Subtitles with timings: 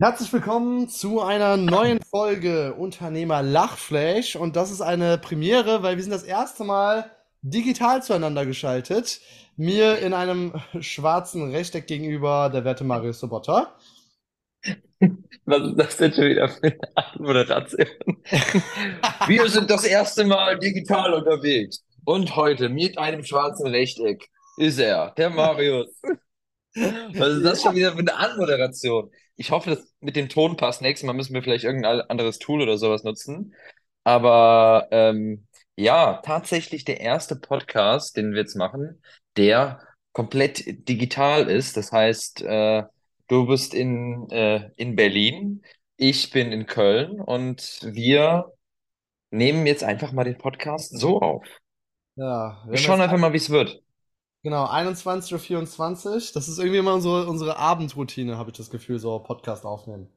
[0.00, 6.04] Herzlich willkommen zu einer neuen Folge Unternehmer Lachflash und das ist eine Premiere, weil wir
[6.04, 7.10] sind das erste Mal
[7.42, 9.20] digital zueinander geschaltet.
[9.56, 13.76] Mir in einem schwarzen Rechteck gegenüber der werte Marius Sobotta.
[15.46, 17.86] Was ist das denn schon wieder für eine Anmoderation?
[19.26, 21.84] Wir sind das erste Mal digital unterwegs.
[22.04, 24.28] Und heute mit einem schwarzen Rechteck
[24.58, 25.88] ist er, der Marius.
[26.74, 29.10] Was ist das schon wieder für eine Anmoderation?
[29.38, 30.82] Ich hoffe, das mit dem Ton passt.
[30.82, 33.54] Nächstes Mal müssen wir vielleicht irgendein anderes Tool oder sowas nutzen.
[34.02, 39.00] Aber ähm, ja, tatsächlich der erste Podcast, den wir jetzt machen,
[39.36, 39.80] der
[40.12, 41.76] komplett digital ist.
[41.76, 42.82] Das heißt, äh,
[43.28, 45.62] du bist in, äh, in Berlin,
[45.96, 48.52] ich bin in Köln und wir
[49.30, 51.44] nehmen jetzt einfach mal den Podcast so auf.
[52.16, 53.80] Ja, wir schauen einfach mal, wie es wird.
[54.42, 55.38] Genau 21.24 Uhr.
[55.40, 56.32] vierundzwanzig.
[56.32, 60.08] Das ist irgendwie immer unsere, unsere Abendroutine, habe ich das Gefühl, so Podcast aufnehmen.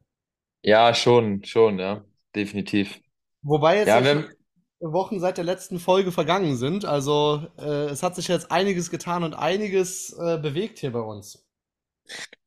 [0.63, 2.03] Ja, schon, schon, ja,
[2.35, 2.99] definitiv.
[3.43, 4.35] Wobei jetzt Ja, ja schon haben,
[4.79, 6.85] Wochen seit der letzten Folge vergangen sind.
[6.85, 11.45] Also äh, es hat sich jetzt einiges getan und einiges äh, bewegt hier bei uns.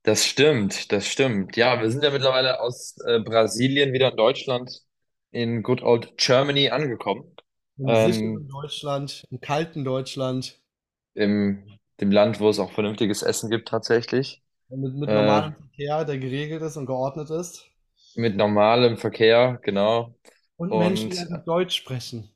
[0.03, 1.57] das stimmt, das stimmt.
[1.57, 4.83] Ja, wir sind ja mittlerweile aus äh, Brasilien wieder in Deutschland,
[5.31, 7.35] in good old Germany angekommen.
[7.79, 10.61] Im sicheren Ähm, Deutschland, im kalten Deutschland,
[11.15, 14.43] im dem Land, wo es auch vernünftiges Essen gibt, tatsächlich.
[14.69, 17.71] mit, mit Äh, normalem Verkehr, der geregelt ist und geordnet ist.
[18.15, 20.15] mit normalem Verkehr, genau.
[20.57, 22.31] Und Menschen, die Und, einfach Deutsch sprechen.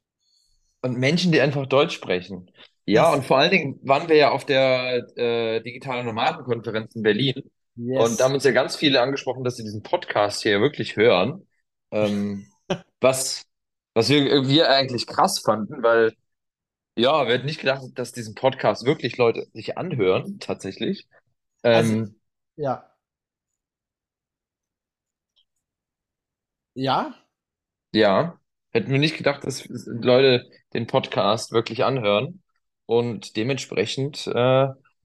[0.83, 2.51] und Menschen, die einfach Deutsch sprechen.
[2.87, 7.03] Ja, Das, und vor allen Dingen waren wir ja auf der äh, digitalen Nomadenkonferenz in
[7.03, 7.35] Berlin.
[7.95, 8.25] Und da yes.
[8.25, 11.47] haben uns ja ganz viele angesprochen, dass sie diesen Podcast hier wirklich hören.
[11.91, 12.47] Ähm,
[13.01, 13.45] was,
[13.95, 16.15] was wir, wir eigentlich krass fanden, weil
[16.99, 21.09] ja, wir hätten nicht gedacht, dass diesen Podcast wirklich Leute sich anhören, tatsächlich.
[21.73, 22.17] Also, Ähm,
[22.57, 22.97] ja.
[26.75, 27.15] Ja,
[27.93, 28.39] Ja,
[28.71, 32.43] hätten wir nicht gedacht, dass Leute den Podcast wirklich anhören.
[32.87, 34.33] Und dementsprechend äh,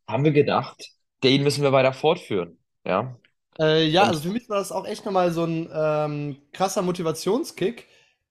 [0.08, 0.90] haben wir gedacht,
[1.24, 2.60] den müssen wir weiter fortführen.
[2.86, 3.18] Ja.
[3.60, 6.82] Äh, ja, also Und für mich war das auch echt nochmal so ein ähm, krasser
[6.82, 7.88] Motivationskick,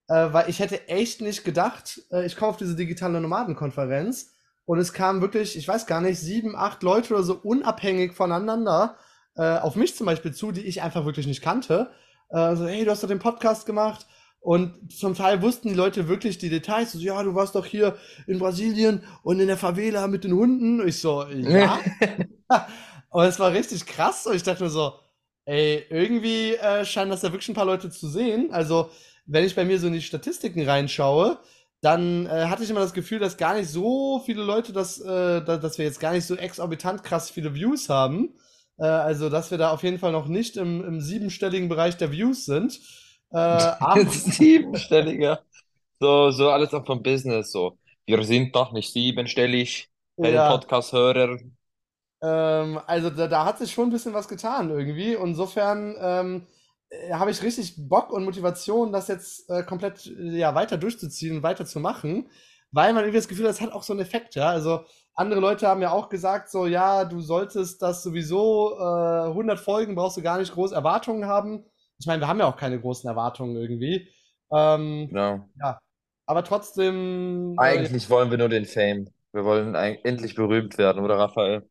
[0.09, 4.33] äh, weil ich hätte echt nicht gedacht, äh, ich komme auf diese digitale Nomadenkonferenz
[4.65, 8.97] und es kamen wirklich, ich weiß gar nicht, sieben, acht Leute oder so unabhängig voneinander
[9.37, 11.91] äh, auf mich zum Beispiel zu, die ich einfach wirklich nicht kannte.
[12.31, 14.07] Äh, so, hey, du hast doch den Podcast gemacht.
[14.41, 16.93] Und zum Teil wussten die Leute wirklich die Details.
[16.93, 17.97] So, ja, du warst doch hier
[18.27, 20.81] in Brasilien und in der Favela mit den Hunden.
[20.81, 21.79] Und ich so, ja.
[23.11, 24.27] Und es war richtig krass.
[24.27, 24.95] Und ich dachte mir so,
[25.45, 28.49] ey, irgendwie äh, scheinen das ja wirklich ein paar Leute zu sehen.
[28.53, 28.91] Also,
[29.27, 31.39] wenn ich bei mir so in die Statistiken reinschaue,
[31.81, 35.43] dann äh, hatte ich immer das Gefühl, dass gar nicht so viele Leute, das, äh,
[35.43, 38.35] da, dass wir jetzt gar nicht so exorbitant krass viele Views haben.
[38.79, 42.13] Äh, also, dass wir da auf jeden Fall noch nicht im, im siebenstelligen Bereich der
[42.13, 42.79] Views sind.
[43.31, 45.41] Äh, siebenstelliger.
[45.99, 47.51] So, so alles auch vom Business.
[47.51, 51.57] So, wir sind noch nicht siebenstellig bei den ja, Podcast-Hörern.
[52.23, 55.15] Ähm, also da, da hat sich schon ein bisschen was getan irgendwie.
[55.15, 56.62] Insofern ähm, äh,
[57.13, 61.43] habe ich richtig Bock und Motivation, das jetzt äh, komplett äh, ja, weiter durchzuziehen und
[61.43, 62.29] weiterzumachen,
[62.71, 64.49] weil man irgendwie das Gefühl hat, das hat auch so einen Effekt, ja.
[64.51, 69.61] Also andere Leute haben ja auch gesagt, so, ja, du solltest das sowieso, äh, 100
[69.61, 71.65] Folgen brauchst du gar nicht groß Erwartungen haben.
[71.99, 74.09] Ich meine, wir haben ja auch keine großen Erwartungen irgendwie.
[74.53, 75.49] Ähm, Genau.
[75.61, 75.79] ja,
[76.27, 79.09] aber trotzdem, äh, Eigentlich wollen wir nur den Fame.
[79.33, 81.67] Wir wollen endlich berühmt werden, oder Raphael?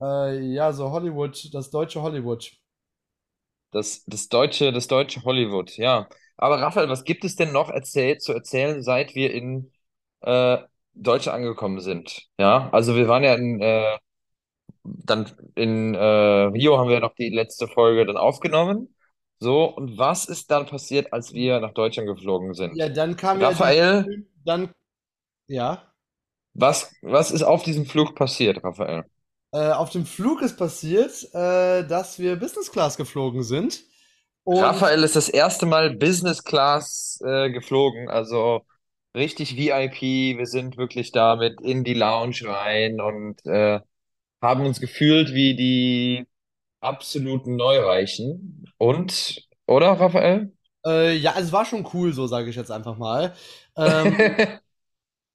[0.00, 2.52] äh, ja, so Hollywood, das deutsche Hollywood.
[3.70, 6.08] Das, das deutsche, das deutsche Hollywood, ja.
[6.36, 9.72] Aber Raphael, was gibt es denn noch erzählt, zu erzählen, seit wir in
[10.22, 10.58] äh,
[10.94, 12.28] Deutschland angekommen sind?
[12.38, 13.98] Ja, also wir waren ja in, äh,
[14.84, 18.94] dann in äh, Rio haben wir noch die letzte Folge dann aufgenommen.
[19.40, 22.88] So, und was ist dann passiert, als wir nach Deutschland geflogen Ja, sind?
[22.88, 24.12] dann kam ja die, Raphael,
[24.44, 24.72] dann,
[25.48, 25.92] ja,
[26.54, 29.04] was, was ist auf diesem Flug passiert, Raphael?
[29.52, 33.82] Äh, auf dem Flug ist passiert, äh, dass wir Business Class geflogen sind.
[34.44, 38.62] Und Raphael ist das erste Mal Business Class äh, geflogen, also
[39.14, 40.02] richtig VIP.
[40.38, 43.80] Wir sind wirklich damit in die Lounge rein und äh,
[44.42, 46.26] haben uns gefühlt wie die
[46.80, 48.64] absoluten Neureichen.
[48.78, 50.52] Und, oder, Raphael?
[50.86, 53.34] äh, ja, es war schon cool, so sage ich jetzt einfach mal.
[53.76, 54.16] Ähm,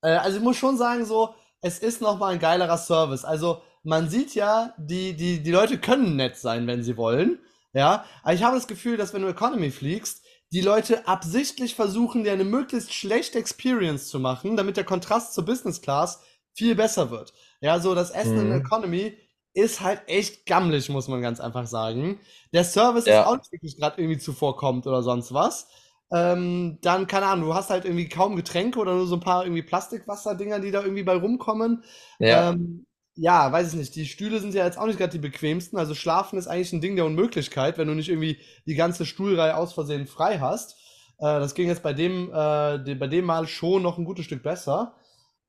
[0.02, 3.26] Äh, also ich muss schon sagen, so, es ist nochmal ein geilerer Service.
[3.26, 7.40] Also man sieht ja, die, die, die Leute können nett sein, wenn sie wollen.
[7.74, 12.24] Ja, aber ich habe das Gefühl, dass wenn du Economy fliegst, die Leute absichtlich versuchen,
[12.24, 16.22] dir eine möglichst schlechte Experience zu machen, damit der Kontrast zur Business Class
[16.54, 17.34] viel besser wird.
[17.62, 18.52] Ja, so das Essen in Mhm.
[18.52, 19.18] Economy
[19.56, 22.20] ist halt echt gammelig, muss man ganz einfach sagen.
[22.54, 25.68] Der Service ist auch Ja, nicht wirklich gerade irgendwie zuvorkommt oder sonst was.
[26.12, 29.44] Ähm, dann, keine Ahnung, du hast halt irgendwie kaum Getränke oder nur so ein paar
[29.46, 31.84] irgendwie Plastikwasserdinger, die da irgendwie bei rumkommen.
[32.20, 32.86] ja, Ähm,
[33.16, 33.96] ja, weiß ich nicht.
[33.96, 35.78] Die Stühle sind ja jetzt auch nicht gerade die bequemsten.
[35.78, 39.56] Also schlafen ist eigentlich ein Ding der Unmöglichkeit, wenn du nicht irgendwie die ganze Stuhlreihe
[39.56, 40.78] aus Versehen frei hast.
[41.20, 44.42] Äh, das ging jetzt bei dem, äh, bei dem Mal schon noch ein gutes Stück
[44.42, 44.96] besser.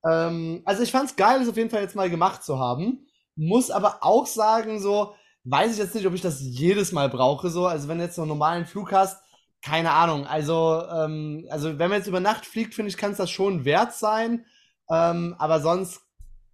[0.07, 3.07] Ähm, also ich fand's geil, es auf jeden Fall jetzt mal gemacht zu haben.
[3.37, 5.15] Muss aber auch sagen, so,
[5.45, 7.67] weiß ich jetzt nicht, ob ich das jedes Mal brauche, so.
[7.67, 9.23] Also wenn du jetzt noch einen normalen Flug hast,
[9.63, 10.27] keine Ahnung.
[10.27, 13.65] Also, ähm, also wenn man jetzt über Nacht fliegt, finde ich, kann es das schon
[13.65, 14.45] wert sein.
[14.91, 16.03] Ähm, aber sonst,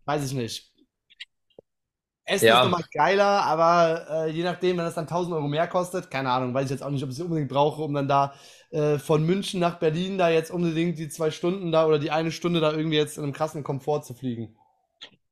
[0.05, 0.69] weiß ich nicht.
[2.31, 2.65] Essen ist ja.
[2.65, 6.55] nochmal geiler, aber äh, je nachdem, wenn das dann 1000 Euro mehr kostet, keine Ahnung,
[6.55, 8.35] weiß ich jetzt auch nicht, ob ich es unbedingt brauche, um dann da
[8.71, 12.31] äh, von München nach Berlin da jetzt unbedingt die zwei Stunden da oder die eine
[12.31, 14.56] Stunde da irgendwie jetzt in einem krassen Komfort zu fliegen.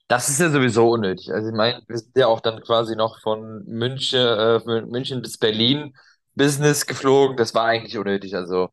[0.09, 1.31] Das ist ja sowieso unnötig.
[1.33, 5.39] Also ich meine, wir sind ja auch dann quasi noch von München, äh, München bis
[5.39, 5.95] Berlin
[6.35, 7.37] Business geflogen.
[7.37, 8.35] Das war eigentlich unnötig.
[8.35, 8.71] Also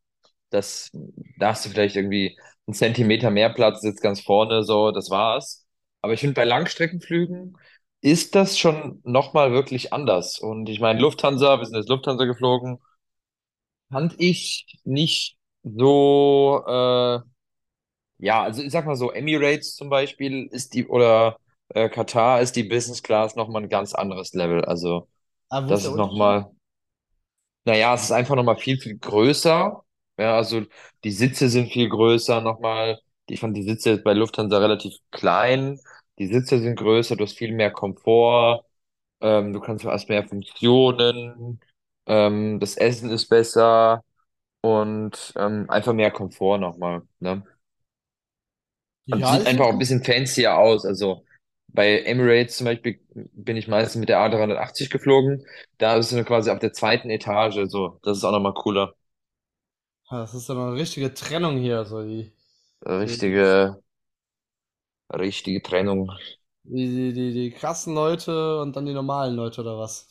[0.49, 0.89] das,
[1.37, 2.37] da hast du vielleicht irgendwie
[2.67, 5.65] einen Zentimeter mehr Platz, sitzt ganz vorne, so, das war's.
[6.01, 7.57] Aber ich finde, bei Langstreckenflügen
[8.05, 10.39] ist das schon nochmal wirklich anders.
[10.39, 12.79] Und ich meine, Lufthansa, wir sind jetzt Lufthansa geflogen,
[13.91, 17.19] fand ich nicht so, äh,
[18.19, 22.55] ja, also ich sag mal so, Emirates zum Beispiel ist die, oder äh, Katar ist
[22.55, 24.63] die Business Class nochmal ein ganz anderes Level.
[24.65, 25.09] Also
[25.49, 26.51] Aber ist das ist nochmal,
[27.65, 29.83] naja, es ist einfach nochmal viel, viel größer.
[30.17, 30.63] Ja, also
[31.03, 32.99] die Sitze sind viel größer nochmal.
[33.27, 35.79] Ich fand die Sitze bei Lufthansa relativ klein.
[36.19, 38.65] Die Sitze sind größer, du hast viel mehr Komfort,
[39.21, 41.61] ähm, du kannst hast mehr Funktionen,
[42.07, 44.03] ähm, das Essen ist besser
[44.61, 47.43] und ähm, einfach mehr Komfort nochmal, ne?
[49.11, 50.85] Und Ja, sieht einfach auch ein bisschen fancier aus.
[50.85, 51.25] Also
[51.67, 52.99] bei Emirates zum Beispiel
[53.33, 55.45] bin ich meistens mit der A380 geflogen.
[55.77, 57.69] Da ist es quasi auf der zweiten Etage.
[57.69, 58.95] So, das ist auch nochmal cooler.
[60.09, 62.31] das ist so eine richtige Trennung hier, so die,
[62.85, 63.81] Richtige,
[65.11, 66.11] richtige Trennung.
[66.63, 70.07] die, die, die, die krassen Leute und dann die normalen Leute oder was?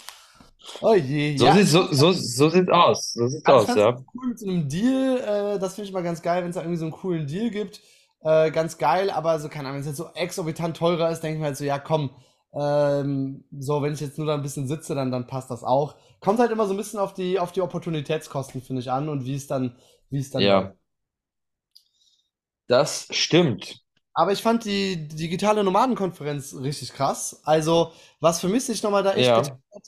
[0.80, 3.12] Oh je, So ja, sieht so, so, so sieht's aus.
[3.12, 4.04] So sieht's ich aus, ja.
[4.14, 6.62] cool mit so einem Deal, äh, das finde ich mal ganz geil, wenn es da
[6.62, 7.80] irgendwie so einen coolen Deal gibt.
[8.22, 11.36] Äh, ganz geil, aber so, keine Ahnung, wenn es jetzt so exorbitant teurer ist, denke
[11.36, 12.10] ich mir halt so, ja komm,
[12.54, 15.96] ähm, so, wenn ich jetzt nur da ein bisschen sitze, dann, dann passt das auch.
[16.20, 19.24] Kommt halt immer so ein bisschen auf die, auf die Opportunitätskosten, finde ich, an und
[19.26, 19.76] wie es dann,
[20.10, 20.42] wie es dann.
[20.42, 20.74] Ja,
[22.66, 23.83] das stimmt.
[24.14, 27.40] Aber ich fand die digitale Nomadenkonferenz richtig krass.
[27.44, 29.58] Also, was für mich sich nochmal da echt getan Ja.
[29.74, 29.82] hat,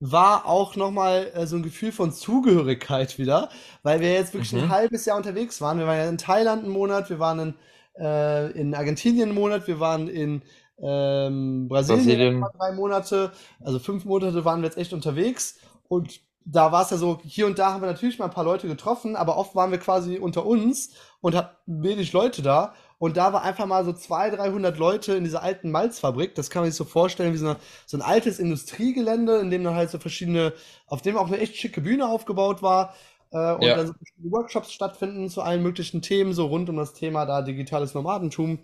[0.00, 3.50] war auch nochmal äh, so ein Gefühl von Zugehörigkeit wieder,
[3.82, 4.70] weil wir jetzt wirklich ein Mhm.
[4.70, 5.78] halbes Jahr unterwegs waren.
[5.78, 7.54] Wir waren ja in Thailand einen Monat, wir waren in,
[7.98, 10.42] äh, in Argentinien einen Monat, wir waren in
[10.82, 12.52] ähm, Brasilien Brasilien.
[12.58, 15.58] drei Monate, also fünf Monate waren wir jetzt echt unterwegs.
[15.88, 18.44] Und da war es ja so, hier und da haben wir natürlich mal ein paar
[18.44, 20.90] Leute getroffen, aber oft waren wir quasi unter uns
[21.20, 22.74] und hatten wenig Leute da.
[23.02, 26.36] Und da war einfach mal so 200, 300 Leute in dieser alten Malzfabrik.
[26.36, 29.64] Das kann man sich so vorstellen wie so, eine, so ein altes Industriegelände, in dem
[29.64, 30.52] dann halt so verschiedene,
[30.86, 32.94] auf dem auch eine echt schicke Bühne aufgebaut war.
[33.32, 33.88] Äh, und dann Ja.
[33.88, 37.94] so verschiedene Workshops stattfinden zu allen möglichen Themen, so rund um das Thema da digitales
[37.94, 38.60] Nomadentum.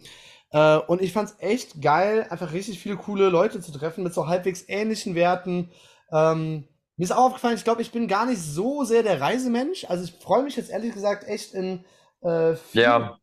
[0.53, 4.29] Äh, und ich fand's echt geil, einfach richtig viele coole Leute zu treffen mit so
[4.29, 5.71] halbwegs ähnlichen Werten.
[6.13, 9.85] Ähm, mir ist auch aufgefallen, ich glaube, ich bin gar nicht so sehr der Reisemensch.
[9.89, 11.85] Also ich freue mich jetzt ehrlich gesagt echt in
[12.23, 13.19] äh, vier Ja.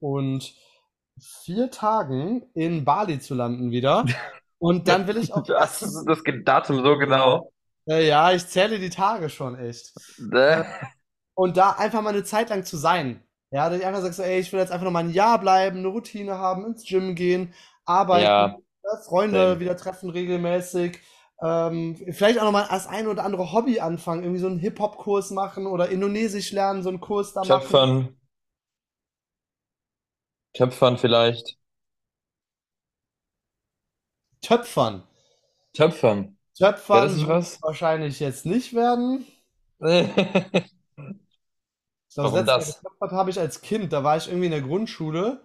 [0.00, 0.54] Und
[1.18, 4.04] vier Tagen in Bali zu landen wieder.
[4.58, 7.52] Und dann will ich auch Das das Datum so genau.
[7.88, 9.92] äh, ja, ich zähle die Tage schon echt.
[10.32, 10.64] Äh,
[11.34, 13.22] und da einfach mal eine Zeit lang zu sein.
[13.50, 15.38] Ja, dass ich einfach sage so, ey, ich will jetzt einfach noch mal ein Jahr
[15.38, 19.60] bleiben, eine Routine haben, ins Gym gehen, arbeiten, Ja, äh, Freunde same.
[19.60, 21.00] wieder treffen regelmäßig.
[21.42, 25.30] Ähm, vielleicht auch noch mal das ein oder andere Hobby anfangen, irgendwie so einen Hip-Hop-Kurs
[25.32, 27.84] machen oder Indonesisch lernen, so einen Kurs da machen.
[30.56, 31.56] Töpfern, vielleicht.
[34.40, 35.02] Töpfern.
[35.74, 36.36] Töpfern.
[36.90, 37.62] Das Töpfern nicht wird was?
[37.62, 39.26] wahrscheinlich jetzt nicht werden.
[42.08, 42.82] Ich glaube, das Warum letzte Mal das?
[42.82, 43.92] getöpfert habe ich als Kind.
[43.92, 45.40] Da war ich irgendwie in der Grundschule.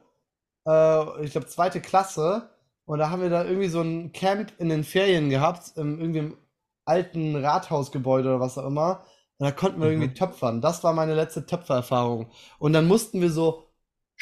[0.68, 2.50] Äh, ich glaube, zweite Klasse.
[2.86, 6.20] Und da haben wir da irgendwie so ein Camp in den Ferien gehabt, im, irgendwie
[6.20, 6.38] im
[6.86, 9.06] alten Rathausgebäude oder was auch immer.
[9.40, 10.16] Und da konnten wir irgendwie Mhm.
[10.16, 10.62] töpfern.
[10.62, 12.32] Das war meine letzte Töpfererfahrung.
[12.60, 13.66] Und dann mussten wir so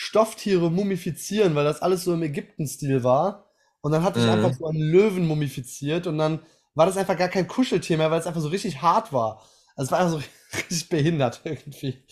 [0.02, 3.48] Stofftiere mumifizieren, weil das alles so im Ägypten-Stil war.
[3.82, 4.58] Und dann hatte ich einfach Mhm.
[4.58, 6.40] so einen Löwen mumifiziert und dann
[6.76, 9.42] war das einfach gar kein Kuscheltier mehr, weil es einfach so richtig hart war.
[9.76, 10.24] Also es war einfach so
[10.58, 12.04] richtig behindert irgendwie.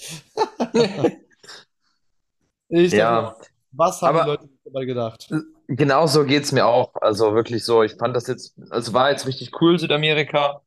[2.70, 3.36] Ich dachte Ja,
[3.72, 5.36] was haben die aber Leute dabei gedacht.
[5.70, 6.94] Genau so geht's mir auch.
[6.96, 10.62] Also wirklich so, ich fand das jetzt, also war jetzt richtig cool, Südamerika.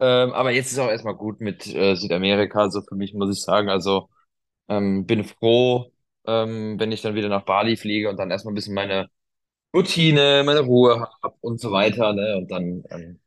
[0.00, 3.42] Ähm, aber jetzt ist auch erstmal gut mit äh, Südamerika, so für mich muss ich
[3.42, 3.68] sagen.
[3.68, 4.08] Also
[4.68, 5.92] ähm, bin froh,
[6.26, 9.08] ähm, wenn ich dann wieder nach Bali fliege und dann erstmal ein bisschen meine
[9.74, 12.36] Routine, meine Ruhe habe und so weiter, ne?
[12.38, 13.20] Und dann, ähm,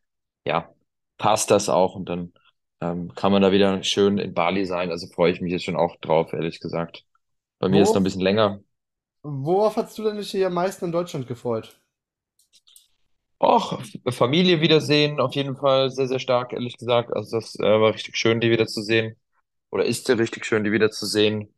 [0.46, 0.74] ja,
[1.18, 2.34] passt das auch und dann
[2.82, 4.92] ähm, kann man da wieder schön in Bali sein.
[4.92, 7.06] Also freue ich mich jetzt schon auch drauf, ehrlich gesagt.
[7.60, 8.62] Bei mir ist noch ein Worauf, bisschen länger.
[9.24, 11.80] worauf hast du denn dich hier am meisten in Deutschland gefreut?
[13.42, 13.80] Och,
[14.12, 17.14] Familie wiedersehen, auf jeden Fall sehr, sehr stark, ehrlich gesagt.
[17.16, 19.16] Also das äh, war richtig schön, die wiederzusehen.
[19.72, 21.54] Oder ist ja richtig schön, die wiederzusehen.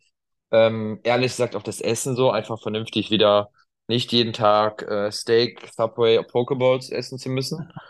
[0.51, 3.51] Ähm, ehrlich gesagt auch das Essen so, einfach vernünftig wieder
[3.87, 7.71] nicht jeden Tag äh, Steak, Subway, Pokeballs essen zu müssen.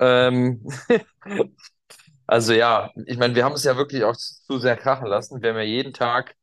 [0.00, 0.66] Ähm,
[2.26, 5.42] also ja, ich meine, wir haben es ja wirklich auch zu sehr krachen lassen.
[5.42, 6.36] Wir haben ja jeden Tag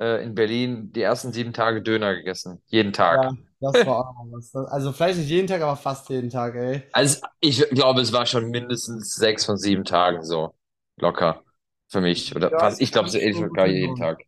[0.00, 2.62] äh, in Berlin die ersten sieben Tage Döner gegessen.
[2.68, 3.20] Jeden Tag.
[3.20, 4.54] Ja, das war auch was.
[4.54, 6.82] Also vielleicht nicht jeden Tag, aber fast jeden Tag, ey.
[6.92, 10.54] Also ich glaube, es war schon mindestens sechs von sieben Tagen so
[10.96, 11.44] locker
[11.88, 12.34] für mich.
[12.34, 13.94] Oder Ja, fast, ich glaube, so ich ähnlich sogar jeden.
[13.96, 14.24] Tag.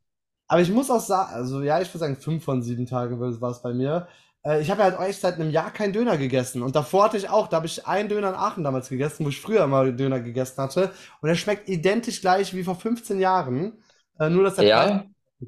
[0.50, 3.50] Aber ich muss auch sagen, also ja, ich würde sagen, fünf von sieben Tagen war
[3.52, 4.09] es bei mir.
[4.45, 6.62] Äh, ich habe ja halt echt seit einem Jahr keinen Döner gegessen.
[6.62, 9.28] Und davor hatte ich auch, da habe ich einen Döner in Aachen damals gegessen, wo
[9.30, 10.92] ich früher immer Döner gegessen hatte.
[11.23, 13.83] Und der schmeckt identisch gleich wie vor 15 Jahren.
[14.19, 15.04] Äh, nur, dass Preis Ja,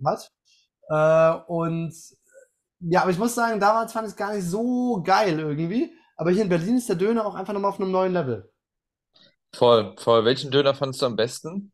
[0.07, 0.31] hat.
[0.91, 1.95] Äh, und
[2.81, 5.93] ja, aber ich muss sagen, damals fand ich es gar nicht so geil irgendwie.
[6.17, 8.53] Aber hier in Berlin ist der Döner auch einfach nochmal auf einem neuen Level.
[9.55, 10.25] voll, voll.
[10.27, 11.72] Welchen Döner fandest du am besten?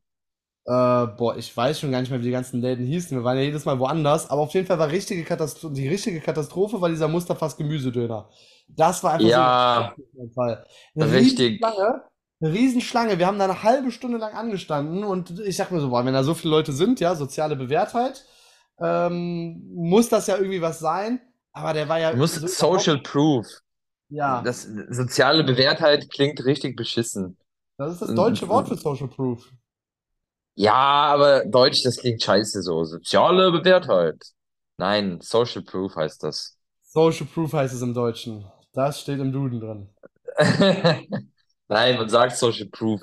[0.69, 3.17] Äh, boah, ich weiß schon gar nicht mehr, wie die ganzen Läden hießen.
[3.17, 4.29] Wir waren ja jedes Mal woanders.
[4.29, 8.29] Aber auf jeden Fall war richtige Katastro die richtige Katastrophe war dieser Mustafas Gemüsedöner.
[8.69, 9.95] Das war einfach so ein Ja.
[10.95, 11.65] Eine richtig.
[11.65, 12.03] Riesenschlange,
[12.41, 13.19] eine Riesenschlange.
[13.19, 16.13] Wir haben da eine halbe Stunde lang angestanden und ich dachte mir so, boah, wenn
[16.13, 18.27] da so viele Leute sind, ja, soziale Bewährtheit,
[18.79, 21.21] ähm, muss das ja irgendwie was sein.
[21.53, 23.47] Aber der war ja Du musst so Social Proof.
[24.11, 27.39] ja, Das soziale Bewährtheit klingt richtig beschissen.
[27.79, 29.51] das ist das deutsche Wort für Social Proof.
[30.59, 32.85] Ja, aber Deutsch, das klingt scheiße so.
[32.85, 34.17] Soziale Bewährtheit.
[34.77, 36.59] Nein, Social Proof heißt das.
[36.83, 38.45] Social Proof heißt es im Deutschen.
[38.73, 39.89] Das steht im Duden drin.
[41.69, 43.03] Nein, man sagt Social Proof.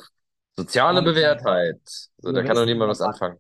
[0.57, 1.01] Soziale.
[1.01, 1.79] Bewährtheit.
[2.17, 3.39] So, da kann doch niemand was anfangen.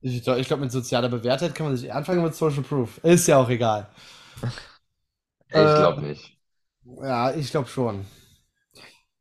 [0.00, 2.98] Ich, ich glaube, mit sozialer Bewährtheit kann man sich anfangen mit Social Proof.
[3.02, 3.88] Ist ja auch egal.
[5.50, 6.38] Ich Äh, glaube nicht.
[6.84, 8.06] ja, ich glaube schon.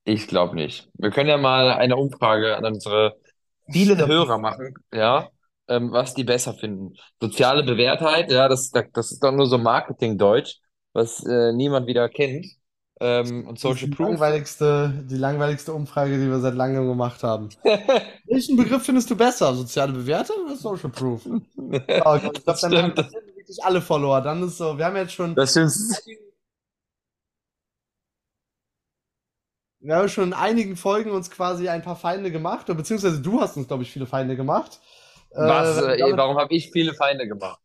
[0.04, 0.90] Ich glaube nicht.
[0.94, 3.16] Wir können ja mal eine Umfrage an unsere
[3.72, 4.08] vielen Stimmt.
[4.08, 5.30] Hörer machen, ja,
[5.68, 6.96] ähm, was die besser finden.
[7.22, 10.60] Soziale Bewährtheit, ja, das, das ist doch nur so Marketingdeutsch,
[10.94, 12.46] was äh, niemand wieder kennt.
[13.00, 14.10] Ähm, und ist Social die Proof.
[14.10, 17.50] langweiligste, die langweiligste Umfrage, die wir seit langem gemacht haben.
[18.28, 19.54] Welchen Begriff findest du besser?
[19.56, 21.26] Soziale Bewährtheit oder Social Proof?
[22.06, 22.96] Oh ich glaube, Das dann haben
[23.36, 24.24] wirklich alle verloren.
[24.24, 25.72] Dann ist so, wir haben jetzt schon, Das stimmt.
[29.86, 33.58] Wir haben schon in einigen Folgen uns quasi ein paar Feinde gemacht, beziehungsweise du hast
[33.58, 34.80] uns, glaube ich, viele Feinde gemacht.
[35.32, 37.60] Äh, Was, äh, damit warum habe ich viele Feinde gemacht?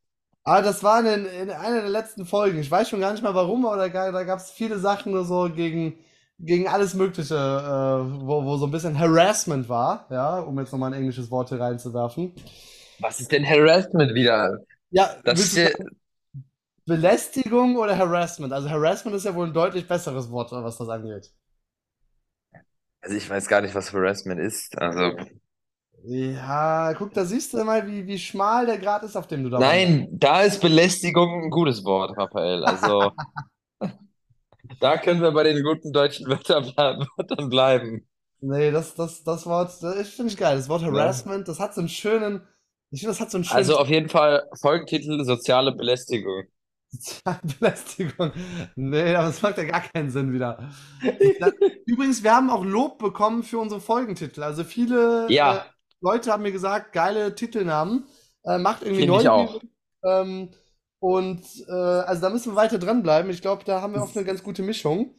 [0.44, 2.58] Ah, das war in, in einer der letzten Folgen.
[2.58, 5.24] Ich weiß schon gar nicht mal warum, aber da, da gab es viele Sachen nur
[5.24, 5.98] so gegen,
[6.38, 10.92] gegen alles Mögliche, äh, wo, wo so ein bisschen Harassment war, ja, um jetzt nochmal
[10.92, 12.34] ein englisches Wort hier reinzuwerfen.
[12.98, 14.60] Was ist denn Harassment wieder?
[14.90, 15.70] Ja, Das ist ja,
[16.86, 18.52] Belästigung oder Harassment?
[18.52, 21.32] Also Harassment ist ja wohl ein deutlich besseres Wort, was das angeht.
[23.02, 24.76] Also ich weiß gar nicht, was Harassment ist.
[24.78, 25.12] Also,
[26.04, 29.50] Ja, guck, da siehst du mal, wie, wie schmal der Grat ist, auf dem du
[29.50, 29.96] da wanderst.
[29.96, 32.64] nein, da ist Belästigung ein gutes Wort, Raphael.
[32.64, 33.12] Also,
[34.80, 38.06] da können wir bei den guten deutschen Wörtern ble- Wörtern bleiben.
[38.42, 40.56] Nee, das, das, das Wort, das finde ich geil.
[40.56, 40.82] Das Wort?
[40.82, 42.46] Harassment, das hat so einen schönen,
[42.90, 46.44] ich finde, das hat so einen schönen Also auf jeden Fall Folgentitel soziale Belästigung.
[47.60, 48.32] Belästigung.
[48.76, 50.70] Nee, aber das macht ja gar keinen Sinn wieder.
[51.86, 54.42] Übrigens, wir haben auch Lob bekommen für unsere Folgentitel.
[54.42, 58.06] Also viele äh, Ja, Leute haben mir gesagt, geile Titelnamen.
[58.44, 59.58] Äh, macht irgendwie finde ich auch.
[59.58, 59.62] neugierig.
[60.04, 60.50] Ähm,
[60.98, 63.30] und äh, also da müssen wir weiter dranbleiben.
[63.30, 65.14] Ich glaube, da haben wir oft eine ganz gute Mischung.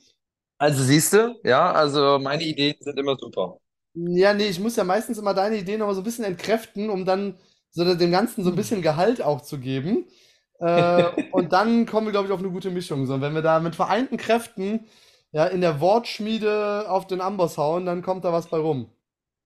[0.57, 3.59] Also siehst du, ja, also meine Ideen sind immer super.
[3.93, 6.89] Ja, nee, ich muss ja meistens immer deine Ideen noch mal so ein bisschen entkräften,
[6.89, 7.37] um dann
[7.71, 10.05] so dem Ganzen so ein bisschen Gehalt auch zu geben.
[10.61, 13.07] Äh, und dann kommen wir, glaube ich, auf eine gute Mischung.
[13.07, 14.87] So, wenn wir da mit vereinten Kräften
[15.33, 18.91] ja, in der Wortschmiede auf den Amboss hauen, dann kommt da was bei rum.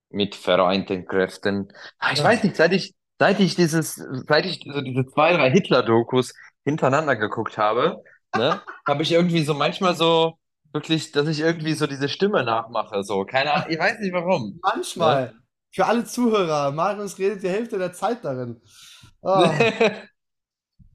[0.09, 1.71] Mit vereinten Kräften.
[1.99, 2.23] Ah, Ich Ja.
[2.23, 3.95] weiß nicht, seit ich, seit ich dieses,
[4.27, 8.01] seit ich so diese zwei, drei Hitler-Dokus hintereinander geguckt habe,
[8.33, 10.37] ne, habe ich irgendwie so manchmal so
[10.73, 13.25] wirklich, dass ich irgendwie so diese Stimme nachmache, so.
[13.25, 14.61] Keine Ahnung, ich weiß nicht warum,
[14.95, 15.19] ne?
[15.19, 15.33] Manchmal,
[15.71, 18.61] für alle Zuhörer, Marius redet die Hälfte der Zeit darin.
[19.23, 19.65] Ah,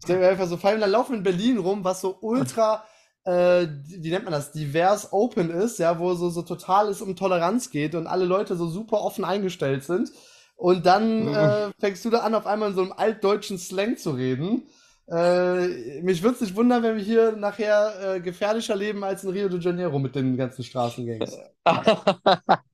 [0.01, 2.17] Ich denke mir einfach so, vor allem da laufen wir in Berlin rum, was so
[2.21, 2.85] ultra,
[3.25, 7.17] äh, wie nennt man das, divers open ist, ja, wo so, so total es um
[7.17, 10.11] Toleranz geht und alle Leute so super offen eingestellt sind.
[10.57, 14.11] Und dann äh, fängst du da an, auf einmal in so einem altdeutschen Slang zu
[14.11, 14.65] reden.
[15.11, 19.31] Äh, mich würde es nicht wundern, wenn wir hier nachher äh, gefährlicher leben als in
[19.31, 21.37] Rio de Janeiro mit den ganzen Straßengangs.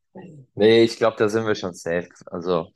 [0.55, 2.09] Nee, ich glaube, da sind wir schon safe.
[2.27, 2.73] Also,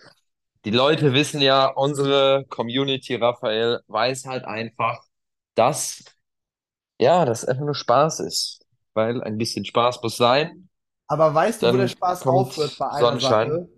[0.65, 5.03] die Leute wissen ja, unsere Community, Raphael, weiß halt einfach,
[5.55, 6.05] dass,
[6.99, 8.67] ja, das einfach nur Spaß ist.
[8.93, 10.69] Weil ein bisschen Spaß muss sein.
[11.07, 13.51] Aber weißt du, wo der Spaß aufhört bei einer Sonnenschein.
[13.51, 13.69] Sache?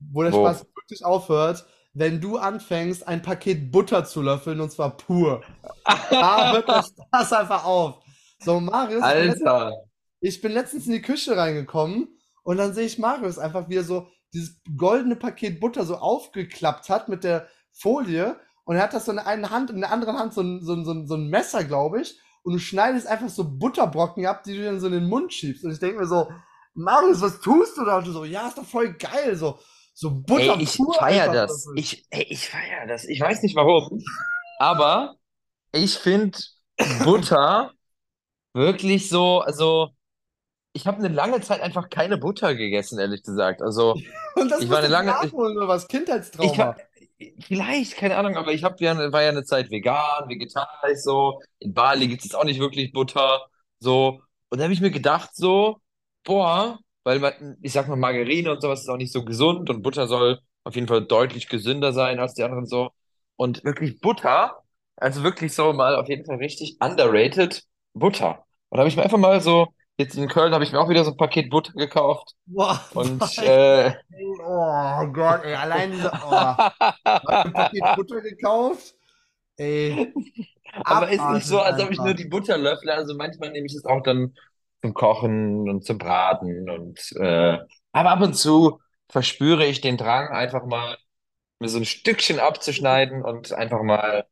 [0.00, 0.40] Wo der Wo?
[0.40, 5.42] Spaß wirklich aufhört, wenn du anfängst, ein Paket Butter zu löffeln und zwar pur.
[5.84, 6.82] Da hört der
[7.12, 8.00] Spaß einfach auf.
[8.40, 9.76] So, Marius, ich bin letztens, Alter.
[10.20, 12.08] ich bin letztens in die Küche reingekommen
[12.44, 16.88] und dann sehe ich Marius einfach, wie er so dieses goldene Paket Butter so aufgeklappt
[16.88, 19.82] hat mit der Folie und er hat das so in der einen Hand und in
[19.82, 22.52] der anderen Hand so ein, so ein, so ein, so ein Messer, glaube ich, und
[22.52, 25.64] du schneidest einfach so Butterbrocken ab, die du dann so in den Mund schiebst.
[25.64, 26.30] Und ich denke mir so,
[26.74, 27.98] Marius, was tust du da?
[27.98, 29.58] Und du so, ja, ist doch voll geil, so,
[29.94, 31.64] so Ey, Butter ich pur feier das.
[31.64, 31.76] löffeln.
[31.76, 33.04] Ich, ey, ich feier das.
[33.04, 34.02] Ich weiß nicht warum,
[34.58, 35.16] aber
[35.72, 36.38] ich finde
[37.04, 37.72] Butter
[38.54, 39.90] wirklich so, also
[40.72, 43.62] ich habe eine lange Zeit einfach keine Butter gegessen, ehrlich gesagt.
[43.62, 43.94] Also
[44.34, 45.82] Und das ich war eine lange, ich, oder was?
[45.82, 46.58] ich Kindheitstrauma.
[46.58, 46.80] hab,
[47.40, 51.40] vielleicht, keine Ahnung, aber ich hab ja, war ja eine Zeit vegan, vegetarisch so.
[51.58, 53.46] In Bali gibt es jetzt auch nicht wirklich Butter,
[53.80, 54.22] so.
[54.50, 55.80] Und da habe ich mir gedacht, so,
[56.24, 59.82] boah, weil man, ich sag mal, Margarine und sowas ist auch nicht so gesund und
[59.82, 62.90] Butter soll auf jeden Fall deutlich gesünder sein als die anderen so.
[63.36, 64.62] Und wirklich Butter,
[64.96, 68.44] also wirklich so mal auf jeden Fall richtig underrated Butter.
[68.68, 70.88] Und da habe ich mir einfach mal so, jetzt in Köln habe ich mir auch
[70.88, 73.92] wieder so ein Paket Butter gekauft Boah, und äh,
[74.44, 76.56] oh Gott, ey, allein diese, oh,
[77.26, 78.94] ein Paket Butter gekauft?
[79.56, 80.12] Ey,
[80.84, 82.94] Aber ist nicht so, als ob ich nur die Butter löffle.
[82.94, 84.34] Also manchmal nehme ich es auch dann
[84.80, 87.58] zum Kochen und zum Braten und äh,
[87.92, 90.96] aber ab und zu verspüre ich den Drang, einfach mal
[91.60, 94.26] mir so ein Stückchen abzuschneiden und einfach mal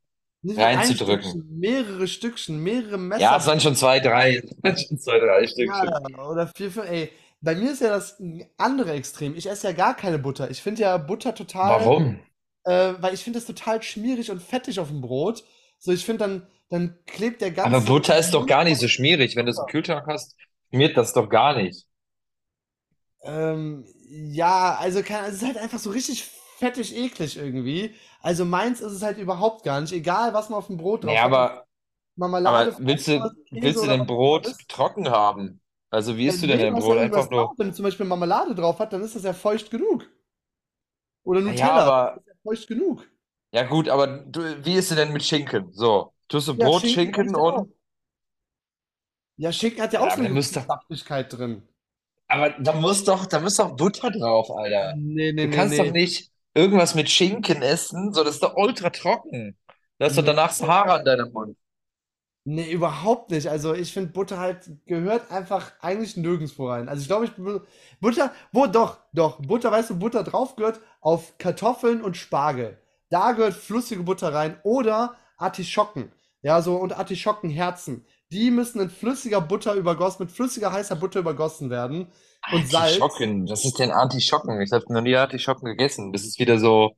[0.55, 1.43] reinzudrücken.
[1.49, 3.61] Mehrere Stückchen, mehrere Ja, es waren Messer.
[3.61, 4.43] schon zwei, drei,
[4.89, 5.97] schon zwei, drei Ja, Stückchen.
[6.29, 7.13] oder vier, fünf, ey.
[7.41, 8.21] Bei mir ist ja das
[8.57, 9.35] andere Extrem.
[9.37, 10.51] Ich esse ja gar keine Butter.
[10.51, 12.21] Ich finde ja Butter total, Warum?
[12.65, 15.45] äh, weil ich finde das total schmierig und fettig auf dem Brot.
[15.79, 18.89] So, ich finde dann, dann klebt der Aber ganze Butter ist doch gar nicht so
[18.89, 19.37] schmierig.
[19.37, 19.67] Wenn du es im.
[19.67, 20.37] Kühlschrank hast,
[20.71, 21.85] schmiert das doch gar nicht.
[23.23, 26.25] Ähm, ja, also kann, es ist halt einfach so richtig
[26.59, 27.95] fettig eklig irgendwie.
[28.21, 29.93] Also meins ist es halt überhaupt gar nicht.
[29.93, 31.67] Egal, was man auf dem Brot drauf hat, ob aber,
[32.17, 35.61] Marmelade, aber willst du, willst du immer Brot trocken haben?
[35.91, 36.99] Also wie Ja, isst du denn dein Brot?
[36.99, 37.57] Einfach nur.
[37.59, 40.07] wenn zum Beispiel Marmelade drauf hat, dann ist das ja feucht genug.
[41.25, 43.07] Oder Nutella, das aber ist ja feucht genug.
[43.53, 45.73] Ja gut, aber du, wie ist es denn mit Schinken?
[45.73, 47.73] So, tust du Ja, Brot, Schinken Schinken du und
[49.39, 51.63] Ja, Schinken hat ja auch ja, so eine doch, Saftigkeit drin.
[52.29, 54.95] aber da muss doch, da muss doch Butter drauf, Alter.
[54.95, 55.93] Nee, nee, Du nee, kannst doch nee.
[55.93, 59.57] nicht irgendwas mit Schinken essen, so das ist doch ultra trocken.
[59.99, 61.57] Da hast du danach Sahara in deinem Mund.
[62.45, 63.49] nee, überhaupt nicht.
[63.49, 66.89] Also ich finde Butter halt gehört einfach eigentlich nirgendwo rein.
[66.89, 67.33] Also ich glaube, ich
[68.01, 72.79] Butter, wo doch, doch, Butter, weißt du, Butter drauf gehört auf Kartoffeln und Spargel.
[73.11, 76.13] Da gehört flüssige Butter rein oder Artischocken.
[76.43, 78.07] Ja, so und Artischockenherzen.
[78.33, 82.13] Die müssen in flüssiger Butter übergossen, mit flüssiger heißer Butter übergossen werden
[82.51, 83.01] und Salz.
[83.01, 84.61] Artischocken, was ist denn Artischocken?
[84.61, 86.13] Ich habe noch nie Artischocken gegessen.
[86.13, 86.97] Das ist wieder so,